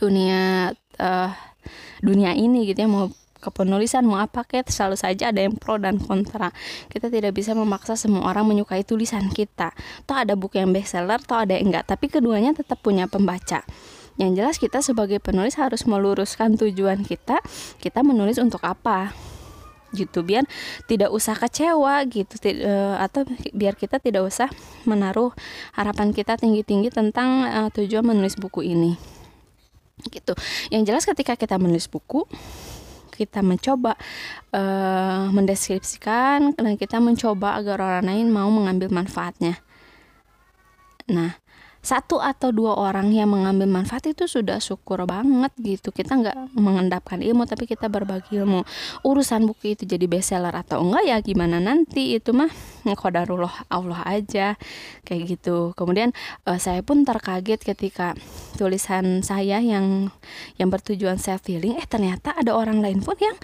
dunia 0.00 0.72
uh, 0.98 1.30
dunia 2.00 2.32
ini 2.34 2.66
gitu 2.66 2.84
ya. 2.84 2.88
Mau 2.88 3.12
kepenulisan 3.42 4.06
mau 4.06 4.22
apa 4.22 4.46
kayak 4.46 4.70
selalu 4.70 4.94
saja 4.94 5.34
ada 5.34 5.42
yang 5.42 5.58
pro 5.58 5.76
dan 5.76 5.98
kontra. 5.98 6.54
Kita 6.88 7.10
tidak 7.10 7.34
bisa 7.34 7.52
memaksa 7.52 7.98
semua 7.98 8.30
orang 8.30 8.46
menyukai 8.46 8.86
tulisan 8.86 9.28
kita. 9.34 9.74
Toh 10.06 10.14
ada 10.14 10.38
buku 10.38 10.62
yang 10.62 10.70
bestseller 10.70 11.18
toh 11.20 11.42
ada 11.42 11.58
yang 11.58 11.74
enggak. 11.74 11.90
Tapi 11.90 12.06
keduanya 12.06 12.54
tetap 12.54 12.78
punya 12.80 13.10
pembaca. 13.10 13.66
Yang 14.20 14.30
jelas 14.38 14.56
kita 14.60 14.78
sebagai 14.84 15.18
penulis 15.18 15.58
harus 15.58 15.88
meluruskan 15.88 16.54
tujuan 16.60 17.02
kita 17.02 17.40
kita 17.80 18.00
menulis 18.04 18.36
untuk 18.36 18.60
apa 18.62 19.10
gitu 19.92 20.24
biar 20.24 20.48
tidak 20.88 21.12
usah 21.12 21.36
kecewa 21.36 22.02
gitu 22.08 22.34
uh, 22.64 22.96
atau 23.00 23.28
biar 23.52 23.76
kita 23.76 24.00
tidak 24.00 24.26
usah 24.26 24.48
menaruh 24.88 25.30
harapan 25.76 26.10
kita 26.16 26.40
tinggi-tinggi 26.40 26.88
tentang 26.88 27.44
uh, 27.46 27.68
tujuan 27.70 28.02
menulis 28.04 28.34
buku 28.40 28.64
ini. 28.66 28.96
Gitu. 30.02 30.34
Yang 30.72 30.82
jelas 30.88 31.04
ketika 31.06 31.38
kita 31.38 31.60
menulis 31.60 31.86
buku 31.86 32.26
kita 33.12 33.44
mencoba 33.44 33.94
uh, 34.56 35.28
mendeskripsikan 35.30 36.56
dan 36.56 36.74
kita 36.80 36.96
mencoba 36.98 37.60
agar 37.60 37.78
orang 37.78 38.08
lain 38.08 38.26
mau 38.32 38.48
mengambil 38.48 38.88
manfaatnya. 38.88 39.60
Nah 41.12 41.41
satu 41.82 42.22
atau 42.22 42.54
dua 42.54 42.78
orang 42.78 43.10
yang 43.10 43.26
mengambil 43.26 43.66
manfaat 43.66 44.06
itu 44.06 44.30
sudah 44.30 44.62
syukur 44.62 45.02
banget 45.02 45.50
gitu. 45.58 45.90
Kita 45.90 46.14
nggak 46.14 46.54
mengendapkan 46.54 47.18
ilmu 47.18 47.42
tapi 47.42 47.66
kita 47.66 47.90
berbagi 47.90 48.38
ilmu. 48.38 48.62
Urusan 49.02 49.50
buku 49.50 49.74
itu 49.74 49.82
jadi 49.82 50.06
bestseller 50.06 50.54
atau 50.54 50.86
enggak 50.86 51.02
ya 51.10 51.16
gimana 51.18 51.58
nanti? 51.58 52.14
Itu 52.14 52.38
mah 52.38 52.48
kodarullah 52.86 53.66
Allah 53.66 53.98
aja. 54.06 54.54
Kayak 55.02 55.22
gitu. 55.36 55.74
Kemudian 55.74 56.14
uh, 56.46 56.56
saya 56.62 56.86
pun 56.86 57.02
terkaget 57.02 57.66
ketika 57.66 58.14
tulisan 58.54 59.26
saya 59.26 59.58
yang 59.58 60.14
yang 60.62 60.70
bertujuan 60.70 61.18
self 61.18 61.42
healing 61.50 61.74
eh 61.82 61.86
ternyata 61.90 62.30
ada 62.38 62.54
orang 62.54 62.78
lain 62.78 63.02
pun 63.02 63.18
yang 63.18 63.34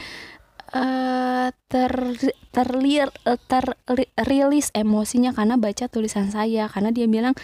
uh, 0.79 1.51
ter 1.67 1.93
terlir 2.55 3.11
terrilis 4.15 4.71
emosinya 4.79 5.35
karena 5.35 5.59
baca 5.59 5.91
tulisan 5.91 6.31
saya. 6.31 6.71
Karena 6.71 6.95
dia 6.95 7.11
bilang 7.11 7.35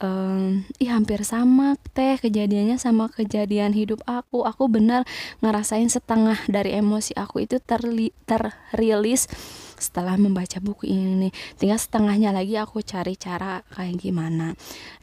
um, 0.00 0.64
ih 0.80 0.90
hampir 0.90 1.22
sama 1.22 1.76
teh 1.92 2.16
kejadiannya 2.18 2.80
sama 2.80 3.12
kejadian 3.12 3.76
hidup 3.76 4.00
aku. 4.08 4.42
Aku 4.48 4.66
benar 4.66 5.06
ngerasain 5.44 5.86
setengah 5.86 6.40
dari 6.48 6.74
emosi 6.74 7.14
aku 7.14 7.44
itu 7.44 7.60
terli 7.62 8.10
terrilis 8.24 9.28
setelah 9.76 10.16
membaca 10.16 10.58
buku 10.58 10.90
ini. 10.90 11.28
Nih 11.28 11.32
tinggal 11.60 11.78
setengahnya 11.78 12.34
lagi 12.34 12.56
aku 12.56 12.80
cari 12.82 13.14
cara 13.14 13.62
kayak 13.72 14.00
gimana. 14.00 14.56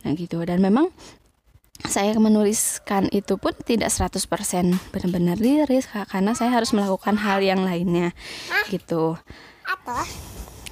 Nah 0.04 0.12
gitu. 0.18 0.42
Dan 0.44 0.60
memang 0.60 0.90
saya 1.86 2.18
menuliskan 2.18 3.06
itu 3.14 3.38
pun 3.38 3.54
tidak 3.54 3.94
100% 3.94 4.18
benar-benar 4.90 5.38
liris 5.38 5.86
karena 6.10 6.34
saya 6.34 6.58
harus 6.58 6.74
melakukan 6.74 7.22
hal 7.22 7.40
yang 7.46 7.62
lainnya. 7.62 8.18
Gitu. 8.74 9.14
Atos? 9.62 10.10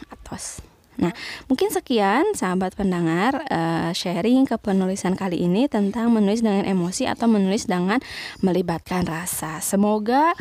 Atos 0.09 0.64
Nah, 0.95 1.11
mungkin 1.51 1.71
sekian 1.71 2.35
sahabat 2.35 2.75
pendengar 2.75 3.43
uh, 3.51 3.91
sharing 3.91 4.47
kepenulisan 4.47 5.19
kali 5.19 5.43
ini 5.43 5.67
tentang 5.67 6.11
menulis 6.11 6.39
dengan 6.39 6.63
emosi 6.63 7.07
atau 7.07 7.27
menulis 7.27 7.67
dengan 7.67 7.99
melibatkan 8.39 9.03
rasa. 9.03 9.59
Semoga 9.59 10.31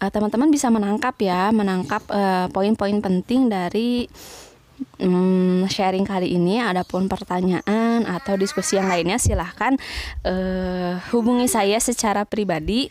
uh, 0.00 0.10
teman-teman 0.10 0.48
bisa 0.48 0.72
menangkap 0.72 1.16
ya, 1.20 1.52
menangkap 1.52 2.02
uh, 2.08 2.48
poin-poin 2.48 2.96
penting 3.04 3.52
dari 3.52 4.08
um, 5.02 5.68
sharing 5.68 6.08
kali 6.08 6.40
ini. 6.40 6.60
Adapun 6.62 7.08
pertanyaan 7.08 8.08
atau 8.08 8.36
diskusi 8.40 8.80
yang 8.80 8.88
lainnya 8.88 9.20
silahkan 9.20 9.76
uh, 10.24 10.96
hubungi 11.12 11.48
saya 11.50 11.76
secara 11.82 12.24
pribadi 12.24 12.88